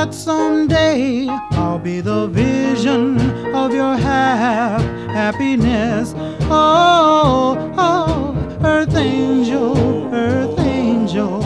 someday 0.80 1.28
I'll 1.52 1.80
be 1.80 2.02
the 2.02 2.28
vision 2.28 3.20
of 3.56 3.74
your 3.74 3.98
ha- 3.98 4.80
happiness. 5.12 6.14
Oh, 6.52 7.74
oh, 7.78 8.60
earth 8.64 8.96
angel, 8.96 9.76
earth 10.14 10.60
angel, 10.60 11.42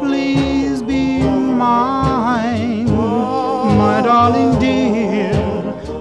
please 0.00 0.82
be 0.82 1.22
mine, 1.22 2.86
my 2.86 4.00
darling 4.02 4.58
dear. 4.58 5.32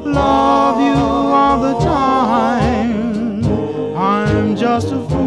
Love 0.06 0.80
you 0.80 1.02
all 1.40 1.60
the 1.62 1.80
time. 1.80 3.44
I'm 3.98 4.56
just 4.56 4.88
a 4.88 5.00
fool, 5.10 5.25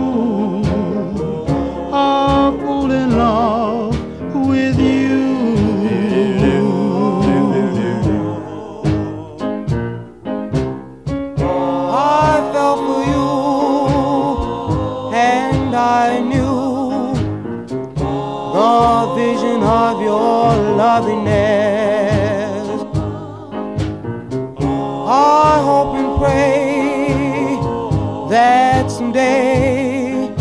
loveliness. 20.99 22.67
I 25.11 25.63
hope 25.69 25.93
and 26.01 26.11
pray 26.21 27.59
that 28.31 28.91
someday 28.91 30.33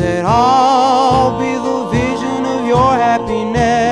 that 0.00 0.24
I'll 0.24 1.38
be 1.38 1.52
the 1.68 1.78
vision 1.96 2.44
of 2.54 2.66
your 2.66 2.92
happiness. 3.06 3.85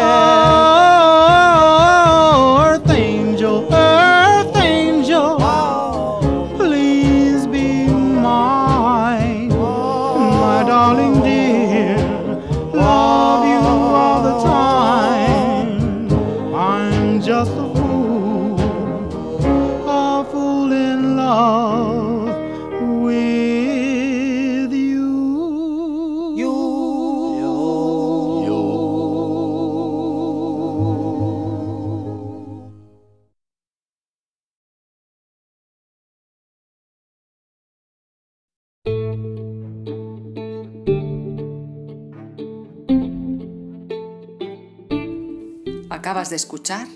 De 46.35 46.39
escuchar 46.39 46.89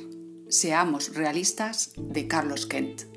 Seamos 0.49 1.14
Realistas 1.14 1.93
de 1.97 2.26
Carlos 2.26 2.66
Kent. 2.66 3.08